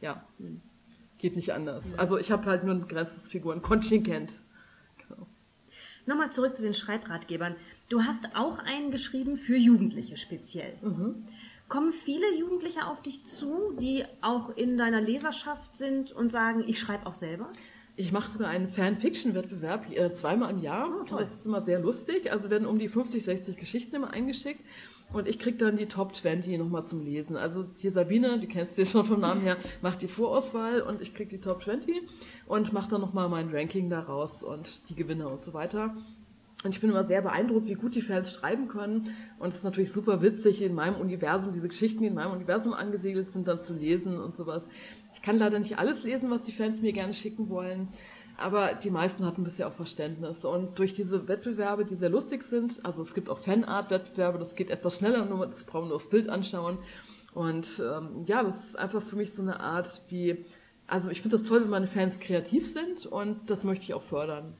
[0.00, 0.22] ja,
[1.22, 1.92] geht nicht anders.
[1.92, 1.98] Ja.
[1.98, 4.32] Also ich habe halt nur ein begrenztes Figurenkontingent.
[5.08, 5.26] Genau.
[6.04, 7.54] Nochmal zurück zu den Schreibratgebern.
[7.88, 10.74] Du hast auch einen geschrieben für Jugendliche speziell.
[10.82, 11.24] Mhm.
[11.68, 16.78] Kommen viele Jugendliche auf dich zu, die auch in deiner Leserschaft sind und sagen, ich
[16.78, 17.48] schreibe auch selber?
[17.96, 20.90] Ich mache sogar einen Fanfiction-Wettbewerb äh, zweimal im Jahr.
[21.10, 22.32] Oh, das ist immer sehr lustig.
[22.32, 24.60] Also werden um die 50, 60 Geschichten immer eingeschickt.
[25.12, 27.36] Und ich krieg dann die Top 20 nochmal zum Lesen.
[27.36, 31.02] Also die Sabine, die kennst du ja schon vom Namen her, macht die Vorauswahl und
[31.02, 32.02] ich krieg die Top 20
[32.46, 35.94] und mache dann nochmal mein Ranking daraus und die Gewinner und so weiter.
[36.64, 39.14] Und ich bin immer sehr beeindruckt, wie gut die Fans schreiben können.
[39.38, 42.72] Und es ist natürlich super witzig, in meinem Universum, diese Geschichten, die in meinem Universum
[42.72, 44.62] angesiedelt sind, dann zu lesen und sowas.
[45.12, 47.88] Ich kann leider nicht alles lesen, was die Fans mir gerne schicken wollen.
[48.36, 50.44] Aber die meisten hatten bisher auch Verständnis.
[50.44, 54.70] Und durch diese Wettbewerbe, die sehr lustig sind, also es gibt auch Fanart-Wettbewerbe, das geht
[54.70, 56.78] etwas schneller, nur das brauchen nur das Bild anschauen.
[57.34, 60.44] Und ähm, ja, das ist einfach für mich so eine Art wie,
[60.86, 64.02] also ich finde das toll, wenn meine Fans kreativ sind und das möchte ich auch
[64.02, 64.54] fördern.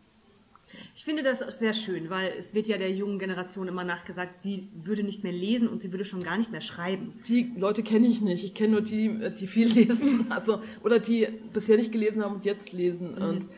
[1.02, 4.68] Ich finde das sehr schön, weil es wird ja der jungen Generation immer nachgesagt, sie
[4.72, 7.14] würde nicht mehr lesen und sie würde schon gar nicht mehr schreiben.
[7.26, 8.44] Die Leute kenne ich nicht.
[8.44, 12.44] Ich kenne nur die, die viel lesen, also oder die bisher nicht gelesen haben und
[12.44, 13.16] jetzt lesen.
[13.16, 13.22] Mhm.
[13.22, 13.48] Und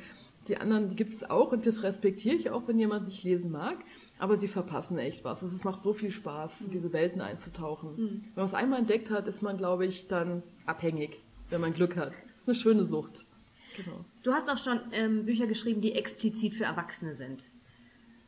[0.48, 3.50] die anderen die gibt es auch und das respektiere ich auch, wenn jemand nicht lesen
[3.50, 3.76] mag.
[4.18, 5.42] Aber sie verpassen echt was.
[5.42, 7.90] Es macht so viel Spaß, in diese Welten einzutauchen.
[7.90, 8.22] Mhm.
[8.22, 11.20] Wenn man es einmal entdeckt hat, ist man, glaube ich, dann abhängig,
[11.50, 12.12] wenn man Glück hat.
[12.36, 13.26] Das ist eine schöne Sucht.
[13.74, 14.04] Genau.
[14.22, 17.50] Du hast auch schon ähm, Bücher geschrieben, die explizit für Erwachsene sind.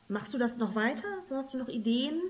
[0.09, 1.09] Machst du das noch weiter?
[1.25, 2.21] So hast du noch Ideen?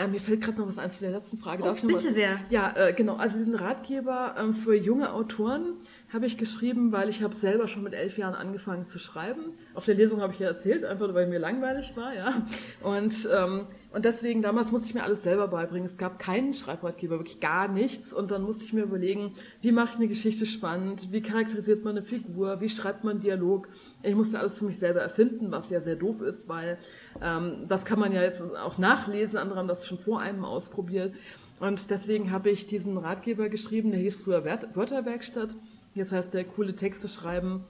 [0.00, 1.62] Äh, mir fällt gerade noch was ein zu der letzten Frage.
[1.62, 2.14] Oh, Darf ich bitte was?
[2.14, 2.38] sehr.
[2.48, 3.16] Ja, äh, genau.
[3.16, 5.74] Also diesen Ratgeber ähm, für junge Autoren
[6.12, 9.52] habe ich geschrieben, weil ich habe selber schon mit elf Jahren angefangen zu schreiben.
[9.74, 12.46] Auf der Lesung habe ich ja erzählt, einfach weil mir langweilig war, ja.
[12.82, 15.84] Und ähm, und deswegen damals musste ich mir alles selber beibringen.
[15.84, 18.12] Es gab keinen Schreibratgeber, wirklich gar nichts.
[18.12, 19.32] Und dann musste ich mir überlegen,
[19.62, 23.68] wie mache ich eine Geschichte spannend, wie charakterisiert man eine Figur, wie schreibt man Dialog.
[24.04, 26.78] Ich musste alles für mich selber erfinden, was ja sehr doof ist, weil
[27.20, 29.36] das kann man ja jetzt auch nachlesen.
[29.36, 31.14] Andere haben das schon vor einem ausprobiert.
[31.58, 35.50] Und deswegen habe ich diesen Ratgeber geschrieben, der hieß früher Wörterwerkstatt.
[35.94, 37.64] Jetzt heißt der coole Texte schreiben.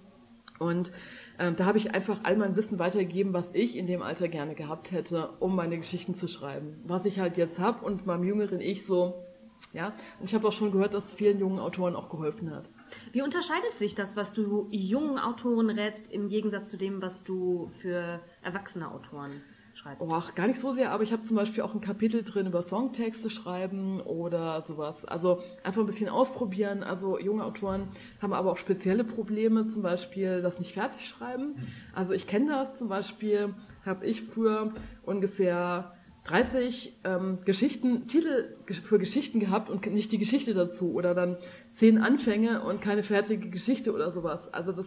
[0.58, 0.92] Und
[1.38, 4.54] ähm, da habe ich einfach all mein Wissen weitergegeben, was ich in dem Alter gerne
[4.54, 6.76] gehabt hätte, um meine Geschichten zu schreiben.
[6.84, 9.24] Was ich halt jetzt habe und meinem jüngeren Ich so,
[9.72, 9.94] ja.
[10.18, 12.68] Und ich habe auch schon gehört, dass es vielen jungen Autoren auch geholfen hat.
[13.12, 17.68] Wie unterscheidet sich das, was du jungen Autoren rätst, im Gegensatz zu dem, was du
[17.68, 19.42] für erwachsene Autoren
[19.74, 20.06] schreibst?
[20.10, 22.62] Ach, gar nicht so sehr, aber ich habe zum Beispiel auch ein Kapitel drin über
[22.62, 25.04] Songtexte schreiben oder sowas.
[25.04, 26.82] Also einfach ein bisschen ausprobieren.
[26.82, 27.88] Also junge Autoren
[28.20, 31.56] haben aber auch spezielle Probleme, zum Beispiel das nicht fertig schreiben.
[31.94, 38.98] Also ich kenne das zum Beispiel, habe ich früher ungefähr 30 ähm, Geschichten, Titel für
[38.98, 41.38] Geschichten gehabt und nicht die Geschichte dazu oder dann
[41.70, 44.52] zehn Anfänge und keine fertige Geschichte oder sowas.
[44.52, 44.86] Also das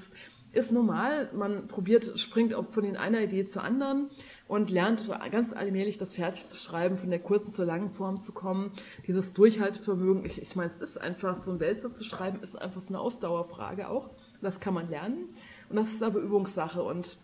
[0.52, 1.30] ist normal.
[1.34, 4.10] Man probiert, springt auch von den einer Idee zur anderen
[4.48, 8.32] und lernt ganz allmählich das fertig zu schreiben, von der kurzen zur langen Form zu
[8.32, 8.72] kommen.
[9.08, 12.82] Dieses Durchhaltevermögen, ich, ich meine, es ist einfach, so ein Wälzer zu schreiben, ist einfach
[12.82, 14.12] so eine Ausdauerfrage auch.
[14.42, 15.30] Das kann man lernen.
[15.70, 17.18] Und das ist aber Übungssache und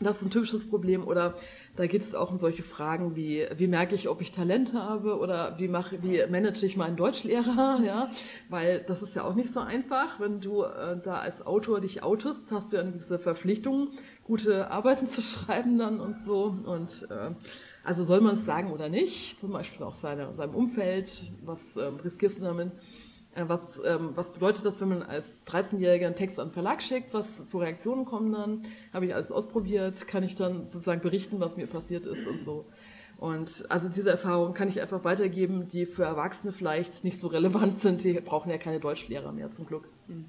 [0.00, 1.34] das ist ein typisches Problem oder
[1.76, 5.18] da geht es auch um solche Fragen wie, wie merke ich, ob ich Talent habe
[5.18, 8.10] oder wie mache, wie manage ich meinen Deutschlehrer, ja,
[8.48, 12.02] weil das ist ja auch nicht so einfach, wenn du äh, da als Autor dich
[12.02, 13.88] outest, hast du ja eine gewisse Verpflichtung,
[14.22, 16.56] gute Arbeiten zu schreiben dann und so.
[16.64, 17.34] Und äh,
[17.82, 21.96] also soll man es sagen oder nicht, zum Beispiel auch seine, seinem Umfeld, was ähm,
[21.96, 22.72] riskierst du damit?
[23.34, 26.82] Äh, was, ähm, was bedeutet das, wenn man als 13-Jähriger einen Text an den Verlag
[26.82, 27.12] schickt?
[27.12, 28.62] Was für Reaktionen kommen dann?
[28.92, 30.06] Habe ich alles ausprobiert?
[30.06, 32.64] Kann ich dann sozusagen berichten, was mir passiert ist und so?
[33.18, 37.78] Und also diese Erfahrung kann ich einfach weitergeben, die für Erwachsene vielleicht nicht so relevant
[37.80, 38.04] sind.
[38.04, 39.88] Die brauchen ja keine Deutschlehrer mehr zum Glück.
[40.08, 40.26] Mhm.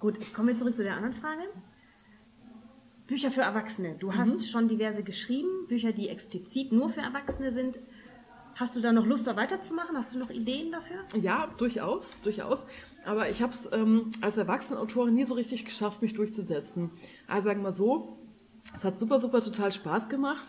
[0.00, 1.42] Gut, kommen wir zurück zu der anderen Frage.
[3.06, 3.94] Bücher für Erwachsene.
[3.98, 4.40] Du hast mhm.
[4.40, 7.78] schon diverse geschrieben, Bücher, die explizit nur für Erwachsene sind.
[8.58, 9.94] Hast du da noch Lust, da weiterzumachen?
[9.98, 10.96] Hast du noch Ideen dafür?
[11.20, 12.66] Ja, durchaus, durchaus.
[13.04, 16.90] Aber ich habe es ähm, als Erwachsenenautorin nie so richtig geschafft, mich durchzusetzen.
[17.28, 18.16] Also sagen wir mal so,
[18.74, 20.46] es hat super, super total Spaß gemacht,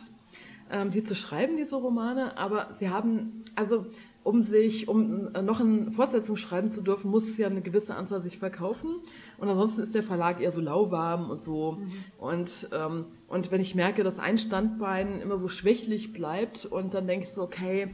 [0.72, 2.38] ähm, die zu schreiben, diese Romane.
[2.38, 3.88] Aber sie haben, also
[4.24, 7.95] um sich, um äh, noch eine Fortsetzung schreiben zu dürfen, muss es ja eine gewisse
[7.95, 9.01] Anzahl sich verkaufen.
[9.38, 11.74] Und ansonsten ist der Verlag eher so lauwarm und so.
[11.74, 11.94] Mhm.
[12.18, 17.08] Und, ähm, und wenn ich merke, dass ein Standbein immer so schwächlich bleibt und dann
[17.08, 17.94] denke ich so, okay,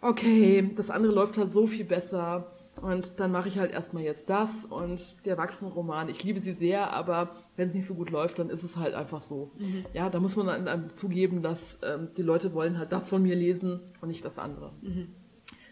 [0.00, 2.52] okay, das andere läuft halt so viel besser.
[2.80, 6.92] Und dann mache ich halt erstmal jetzt das und der Erwachsenenroman, ich liebe sie sehr,
[6.92, 9.50] aber wenn es nicht so gut läuft, dann ist es halt einfach so.
[9.58, 9.86] Mhm.
[9.94, 13.34] Ja, da muss man dann zugeben, dass ähm, die Leute wollen halt das von mir
[13.34, 14.72] lesen und nicht das andere.
[14.82, 15.08] Mhm.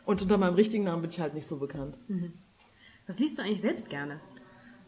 [0.06, 1.98] Und unter meinem richtigen Namen bin ich halt nicht so bekannt.
[2.08, 2.32] Mhm.
[3.06, 4.18] Was liest du eigentlich selbst gerne?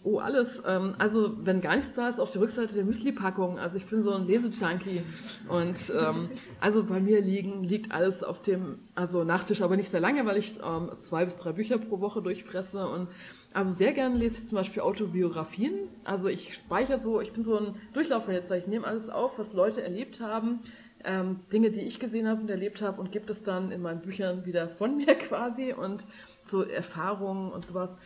[0.07, 0.63] Oh, alles.
[0.65, 3.59] Ähm, also, wenn gar nichts da ist, auf der Rückseite der Müsli-Packung.
[3.59, 5.03] Also, ich bin so ein Lesejunkie.
[5.49, 6.29] Und ähm,
[6.61, 10.37] also bei mir liegen, liegt alles auf dem also Nachttisch, aber nicht sehr lange, weil
[10.37, 12.87] ich ähm, zwei bis drei Bücher pro Woche durchfresse.
[12.87, 13.09] Und
[13.53, 15.75] also sehr gerne lese ich zum Beispiel Autobiografien.
[16.05, 18.57] Also ich speichere so, ich bin so ein Durchlaufwälzer.
[18.59, 20.61] Ich nehme alles auf, was Leute erlebt haben,
[21.03, 24.03] ähm, Dinge, die ich gesehen habe und erlebt habe und gebe es dann in meinen
[24.03, 26.05] Büchern wieder von mir quasi und
[26.49, 27.97] so Erfahrungen und sowas.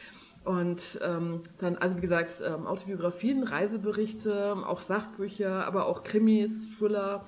[0.44, 7.26] Und ähm, dann, also wie gesagt, ähm, Autobiografien, Reiseberichte, auch Sachbücher, aber auch Krimis, Thriller,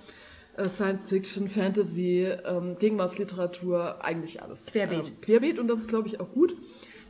[0.56, 4.66] äh, Science Fiction, Fantasy, ähm, Gegenwartsliteratur, eigentlich alles.
[4.66, 5.08] Querbeet.
[5.08, 6.56] Ähm, querbeet und das ist, glaube ich, auch gut,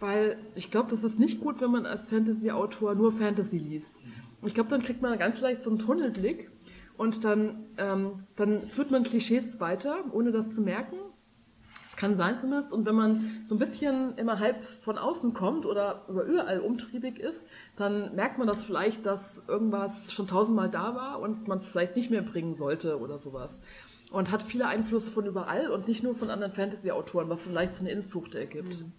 [0.01, 3.95] weil ich glaube, das ist nicht gut, wenn man als Fantasy-Autor nur Fantasy liest.
[4.45, 6.51] Ich glaube, dann kriegt man ganz leicht so einen Tunnelblick
[6.97, 10.97] und dann, ähm, dann führt man Klischees weiter, ohne das zu merken.
[12.03, 12.73] Kann sein zumindest.
[12.73, 17.47] Und wenn man so ein bisschen immer halb von außen kommt oder überall umtriebig ist,
[17.77, 21.95] dann merkt man das vielleicht, dass irgendwas schon tausendmal da war und man es vielleicht
[21.95, 23.61] nicht mehr bringen sollte oder sowas.
[24.11, 27.77] Und hat viele Einflüsse von überall und nicht nur von anderen Fantasy-Autoren, was so leicht
[27.77, 28.81] so eine Inzucht ergibt.
[28.81, 28.93] Mhm.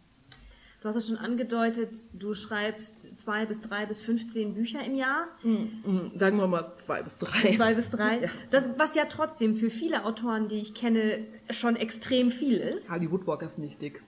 [0.83, 5.27] Du hast es schon angedeutet, du schreibst zwei bis drei bis 15 Bücher im Jahr.
[5.41, 7.55] Mhm, sagen wir mal zwei bis drei.
[7.55, 8.29] Zwei bis drei.
[8.49, 12.91] Das, was ja trotzdem für viele Autoren, die ich kenne, schon extrem viel ist.
[12.91, 14.03] Ah, die Woodwalker ist nicht dick.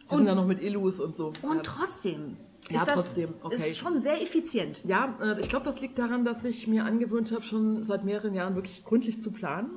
[0.00, 1.28] Die Und- sind dann noch mit Illus und so.
[1.42, 1.60] Und Ja.
[1.62, 2.36] trotzdem.
[2.70, 3.54] Ja, ist das, trotzdem, okay.
[3.56, 4.84] Ist schon sehr effizient.
[4.84, 8.34] Ja, äh, ich glaube, das liegt daran, dass ich mir angewöhnt habe, schon seit mehreren
[8.34, 9.70] Jahren wirklich gründlich zu planen.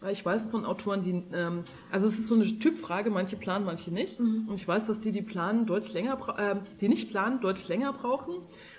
[0.00, 3.66] Weil ich weiß von Autoren, die, ähm, also es ist so eine Typfrage, manche planen,
[3.66, 4.18] manche nicht.
[4.18, 7.92] Und ich weiß, dass die, die planen, deutlich länger, äh, die nicht planen, deutlich länger
[7.92, 8.36] brauchen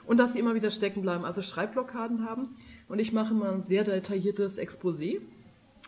[0.08, 2.56] und dass sie immer wieder stecken bleiben, also Schreibblockaden haben.
[2.90, 5.22] Und ich mache mal ein sehr detailliertes Exposé,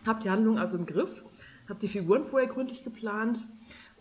[0.06, 1.24] habe die Handlung also im Griff,
[1.68, 3.44] habe die Figuren vorher gründlich geplant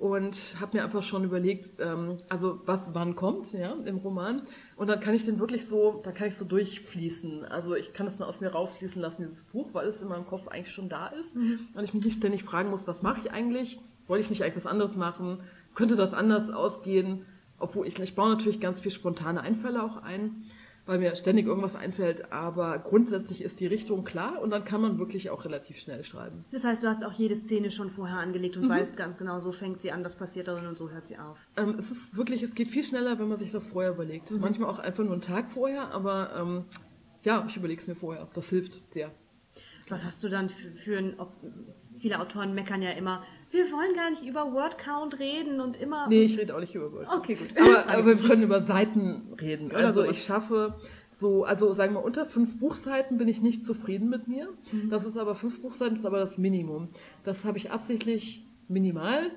[0.04, 4.42] und habe mir einfach schon überlegt, ähm, also was wann kommt, ja, im Roman.
[4.76, 7.46] Und dann kann ich den wirklich so, da kann ich so durchfließen.
[7.46, 10.28] Also ich kann es nur aus mir rausfließen lassen, dieses Buch, weil es in meinem
[10.28, 11.38] Kopf eigentlich schon da ist.
[11.74, 13.80] Und ich mich nicht ständig fragen muss, was mache ich eigentlich?
[14.08, 15.40] Wollte ich nicht eigentlich was anderes machen?
[15.74, 17.26] Könnte das anders ausgehen?
[17.58, 20.44] Obwohl ich, ich baue natürlich ganz viel spontane Einfälle auch ein,
[20.86, 22.32] weil mir ständig irgendwas einfällt.
[22.32, 26.44] Aber grundsätzlich ist die Richtung klar und dann kann man wirklich auch relativ schnell schreiben.
[26.52, 28.64] Das heißt, du hast auch jede Szene schon vorher angelegt Mhm.
[28.64, 31.18] und weißt ganz genau, so fängt sie an, das passiert darin und so hört sie
[31.18, 31.38] auf.
[31.58, 34.30] Ähm, es ist wirklich, es geht viel schneller, wenn man sich das vorher überlegt.
[34.40, 36.66] Manchmal auch einfach nur einen Tag vorher, aber ähm,
[37.24, 38.28] ja, ich überlege es mir vorher.
[38.34, 39.12] Das hilft sehr.
[39.90, 41.32] Was hast du dann für, für ein, ob,
[42.04, 46.06] viele Autoren meckern ja immer, wir wollen gar nicht über Wordcount reden und immer.
[46.10, 47.08] Nee, ich rede auch nicht über Word.
[47.10, 47.48] Okay, gut.
[47.58, 49.68] Aber, aber wir können über Seiten reden.
[49.72, 50.18] Oder Also sowas.
[50.18, 50.76] ich schaffe
[51.16, 54.50] so, also sagen wir unter fünf Buchseiten bin ich nicht zufrieden mit mir.
[54.74, 54.90] Mhm.
[54.90, 56.90] Das ist aber fünf Buchseiten ist aber das Minimum.
[57.24, 59.32] Das habe ich absichtlich minimal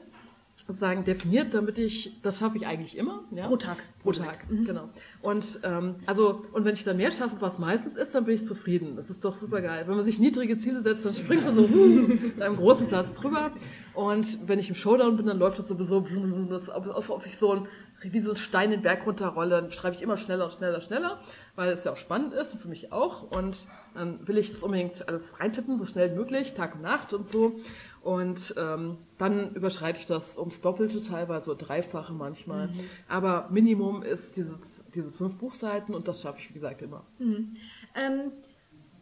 [0.66, 3.24] sozusagen definiert, damit ich, das schaffe ich eigentlich immer.
[3.30, 3.46] Ja?
[3.46, 3.78] Pro Tag.
[4.02, 4.88] Pro Tag, genau.
[5.22, 8.46] Und ähm, also und wenn ich dann mehr schaffe, was meistens ist, dann bin ich
[8.46, 8.96] zufrieden.
[8.96, 9.84] Das ist doch super geil.
[9.86, 13.14] Wenn man sich niedrige Ziele setzt, dann springt man so huh, mit einem großen Satz
[13.14, 13.52] drüber.
[13.94, 16.04] Und wenn ich im Showdown bin, dann läuft das sowieso,
[16.50, 17.68] das, als ob ich so ein
[18.02, 21.18] wie so ein Stein den Berg runterrolle, dann schreibe ich immer schneller und schneller, schneller,
[21.54, 23.30] weil es ja auch spannend ist und für mich auch.
[23.30, 27.12] Und dann will ich das unbedingt alles reintippen, so schnell wie möglich, Tag und Nacht
[27.12, 27.58] und so.
[28.06, 32.68] Und ähm, dann überschreite ich das ums Doppelte, teilweise oder Dreifache manchmal.
[33.08, 37.02] Aber Minimum ist dieses, diese fünf Buchseiten und das schaffe ich, wie gesagt, immer.
[37.18, 38.30] Ähm,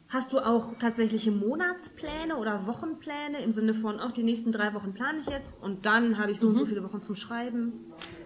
[0.08, 4.94] hast du auch tatsächliche Monatspläne oder Wochenpläne im Sinne von, auch die nächsten drei Wochen
[4.94, 6.58] plane ich jetzt und dann habe ich so und Mhm.
[6.60, 7.72] so viele Wochen zum Schreiben?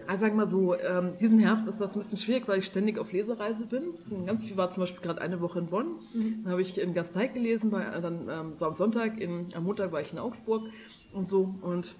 [0.09, 2.65] Also sagen wir mal so, ähm, diesen Herbst ist das ein bisschen schwierig, weil ich
[2.65, 3.93] ständig auf Lesereise bin.
[4.25, 5.99] Ganz viel war zum Beispiel gerade eine Woche in Bonn.
[6.43, 9.91] Dann habe ich in Gasteig gelesen, bei, dann ähm, so am Sonntag, in, am Montag
[9.91, 10.63] war ich in Augsburg
[11.13, 11.53] und so.
[11.61, 11.93] Und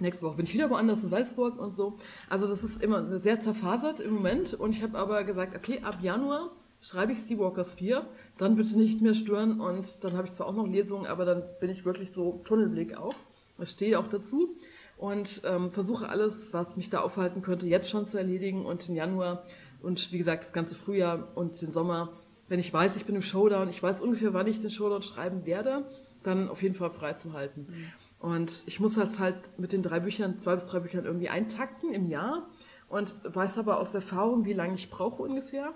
[0.00, 1.92] nächste Woche bin ich wieder woanders in Salzburg und so.
[2.28, 4.54] Also das ist immer sehr zerfasert im Moment.
[4.54, 8.04] Und ich habe aber gesagt, okay, ab Januar schreibe ich Seawalkers 4,
[8.38, 9.60] dann bitte nicht mehr stören.
[9.60, 12.96] Und dann habe ich zwar auch noch Lesungen, aber dann bin ich wirklich so Tunnelblick
[12.96, 13.14] auch.
[13.60, 14.56] Ich stehe auch dazu
[14.98, 18.96] und ähm, versuche alles, was mich da aufhalten könnte, jetzt schon zu erledigen und im
[18.96, 19.44] Januar
[19.80, 22.10] und wie gesagt das ganze Frühjahr und den Sommer,
[22.48, 25.46] wenn ich weiß, ich bin im Showdown, ich weiß ungefähr, wann ich den Showdown schreiben
[25.46, 25.84] werde,
[26.24, 27.92] dann auf jeden Fall freizuhalten.
[28.18, 31.94] Und ich muss das halt mit den drei Büchern, zwei bis drei Büchern irgendwie eintakten
[31.94, 32.48] im Jahr
[32.88, 35.72] und weiß aber aus Erfahrung, wie lange ich brauche ungefähr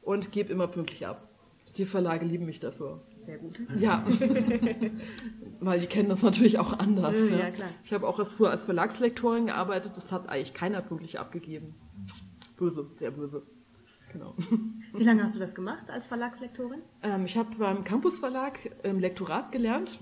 [0.00, 1.28] und gebe immer pünktlich ab.
[1.76, 3.02] Die Verlage lieben mich dafür.
[3.16, 3.60] Sehr gut.
[3.78, 4.04] Ja,
[5.60, 7.16] weil die kennen das natürlich auch anders.
[7.30, 7.70] Ja, Ja, klar.
[7.84, 11.74] Ich habe auch früher als Verlagslektorin gearbeitet, das hat eigentlich keiner pünktlich abgegeben.
[12.58, 13.42] Böse, sehr böse.
[14.12, 14.34] Genau.
[14.94, 16.82] Wie lange hast du das gemacht als Verlagslektorin?
[17.02, 19.98] Ähm, ich habe beim Campus Verlag im Lektorat gelernt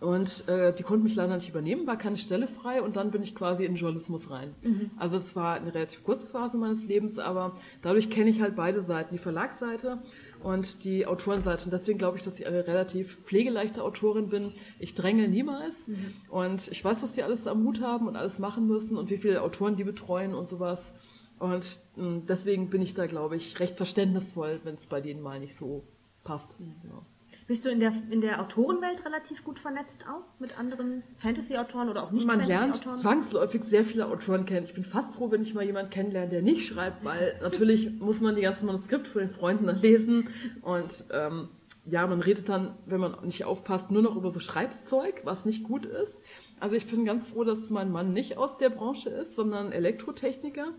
[0.00, 3.22] Und äh, die konnten mich leider nicht übernehmen, war keine Stelle frei und dann bin
[3.22, 4.54] ich quasi in den Journalismus rein.
[4.62, 4.90] Mhm.
[4.96, 8.82] Also es war eine relativ kurze Phase meines Lebens, aber dadurch kenne ich halt beide
[8.82, 10.02] Seiten, die Verlagsseite
[10.42, 11.64] und die Autorenseite.
[11.64, 14.52] Und deswegen glaube ich, dass ich eine relativ pflegeleichte Autorin bin.
[14.78, 16.14] Ich dränge niemals mhm.
[16.28, 19.18] und ich weiß, was die alles am Hut haben und alles machen müssen und wie
[19.18, 20.94] viele Autoren die betreuen und sowas.
[21.38, 21.64] Und
[21.94, 25.56] hm, deswegen bin ich da, glaube ich, recht verständnisvoll, wenn es bei denen mal nicht
[25.56, 25.84] so
[26.24, 26.58] passt.
[26.60, 26.74] Mhm.
[26.84, 27.02] Ja.
[27.48, 32.04] Bist du in der, in der Autorenwelt relativ gut vernetzt auch mit anderen Fantasy-Autoren oder
[32.04, 34.66] auch nicht Man lernt zwangsläufig sehr viele Autoren kennen.
[34.66, 38.20] Ich bin fast froh, wenn ich mal jemanden kennenlerne, der nicht schreibt, weil natürlich muss
[38.20, 40.28] man die ganzen Manuskripte von den Freunden dann lesen
[40.60, 41.48] und ähm,
[41.86, 45.64] ja, man redet dann, wenn man nicht aufpasst, nur noch über so Schreibzeug, was nicht
[45.64, 46.18] gut ist.
[46.60, 50.74] Also ich bin ganz froh, dass mein Mann nicht aus der Branche ist, sondern Elektrotechniker.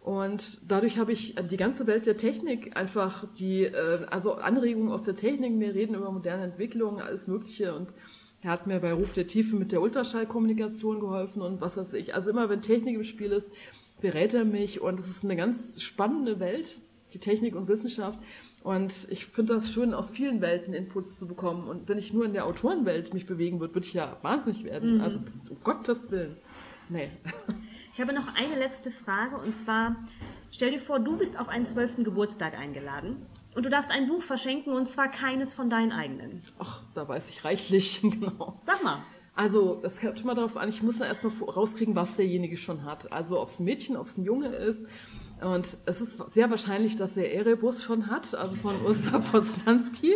[0.00, 5.02] Und dadurch habe ich die ganze Welt der Technik einfach die, äh, also Anregungen aus
[5.02, 7.92] der Technik, wir reden über moderne Entwicklungen, alles Mögliche und
[8.42, 12.14] er hat mir bei Ruf der Tiefe mit der Ultraschallkommunikation geholfen und was weiß ich.
[12.14, 13.50] Also immer wenn Technik im Spiel ist,
[14.00, 16.80] berät er mich und es ist eine ganz spannende Welt,
[17.12, 18.18] die Technik und Wissenschaft.
[18.62, 21.68] Und ich finde das schön, aus vielen Welten Inputs zu bekommen.
[21.68, 24.96] Und wenn ich nur in der Autorenwelt mich bewegen würde, würde ich ja wahnsinnig werden.
[24.96, 25.00] Mhm.
[25.00, 25.18] Also
[25.50, 26.36] um Gottes Willen.
[26.88, 27.10] Nee.
[28.00, 29.94] Ich habe noch eine letzte Frage und zwar,
[30.50, 34.22] stell dir vor, du bist auf einen zwölften Geburtstag eingeladen und du darfst ein Buch
[34.22, 36.40] verschenken und zwar keines von deinen eigenen.
[36.58, 38.58] Ach, da weiß ich reichlich, genau.
[38.62, 39.02] Sag mal.
[39.34, 43.12] Also, es kommt immer darauf an, ich muss da erstmal rauskriegen, was derjenige schon hat.
[43.12, 44.82] Also, ob es ein Mädchen, ob es ein Junge ist.
[45.42, 50.14] Und es ist sehr wahrscheinlich, dass er Erebus schon hat, also von Ursula Posnanski.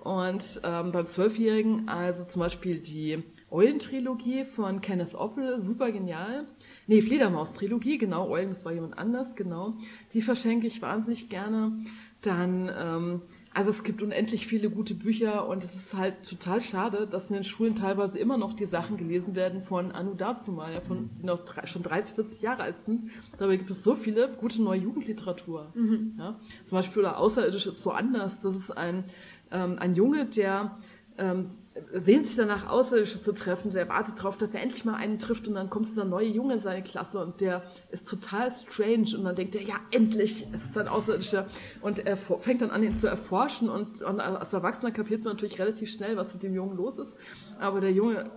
[0.00, 6.46] Und ähm, beim Zwölfjährigen, also zum Beispiel die Eulentrilogie von Kenneth Oppel, super genial.
[6.86, 9.74] Nee, Fledermaus-Trilogie, genau, Eulen, das war jemand anders, genau.
[10.12, 11.72] Die verschenke ich wahnsinnig gerne.
[12.20, 13.22] Dann, ähm,
[13.52, 17.34] also es gibt unendlich viele gute Bücher und es ist halt total schade, dass in
[17.34, 21.40] den Schulen teilweise immer noch die Sachen gelesen werden von Anu Dazumal, von, die noch
[21.66, 23.10] schon 30, 40 Jahre alt sind.
[23.38, 25.68] Dabei gibt es so viele gute neue Jugendliteratur.
[25.74, 26.14] Mhm.
[26.18, 26.38] Ja.
[26.64, 28.42] Zum Beispiel oder Außerirdisch ist woanders.
[28.42, 29.04] Das ist ein,
[29.52, 30.78] ähm, ein Junge, der
[31.16, 31.50] ähm,
[31.92, 35.48] sehnt sich danach, Außerirdische zu treffen, der wartet darauf, dass er endlich mal einen trifft
[35.48, 39.24] und dann kommt dieser neue Junge in seine Klasse und der ist total strange und
[39.24, 41.46] dann denkt er, ja, endlich, es ist ein Außerirdischer
[41.80, 45.58] und er fängt dann an, ihn zu erforschen und, und als Erwachsener kapiert man natürlich
[45.58, 47.16] relativ schnell, was mit dem Jungen los ist,
[47.58, 48.30] aber der Junge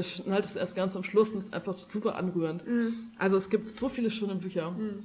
[0.00, 2.66] schnallt es erst ganz am Schluss und ist einfach super anrührend.
[2.66, 2.94] Mhm.
[3.18, 4.70] Also es gibt so viele schöne Bücher.
[4.70, 5.04] Mhm.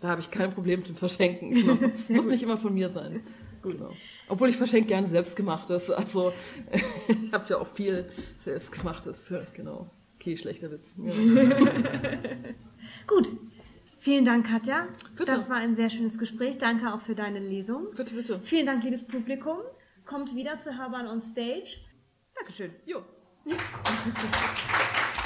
[0.00, 1.52] Da habe ich kein Problem mit dem Verschenken.
[1.52, 1.76] Genau.
[2.08, 3.20] Muss nicht immer von mir sein.
[3.62, 3.92] Genau.
[4.28, 5.90] Obwohl ich verschenke gerne selbstgemachtes.
[5.90, 6.32] Also
[7.08, 8.10] ich habe ja auch viel
[8.44, 9.32] selbstgemachtes.
[9.54, 9.90] Genau.
[10.16, 10.94] Okay, schlechter Witz.
[10.98, 11.12] Ja.
[13.06, 13.28] Gut.
[13.98, 14.88] Vielen Dank, Katja.
[15.16, 15.30] Bitte.
[15.30, 16.58] Das war ein sehr schönes Gespräch.
[16.58, 17.86] Danke auch für deine Lesung.
[17.96, 18.40] Bitte, bitte.
[18.42, 19.58] Vielen Dank, liebes Publikum.
[20.04, 21.76] Kommt wieder zu Hörbahn on Stage.
[22.34, 22.72] Dankeschön.
[22.84, 23.02] Jo.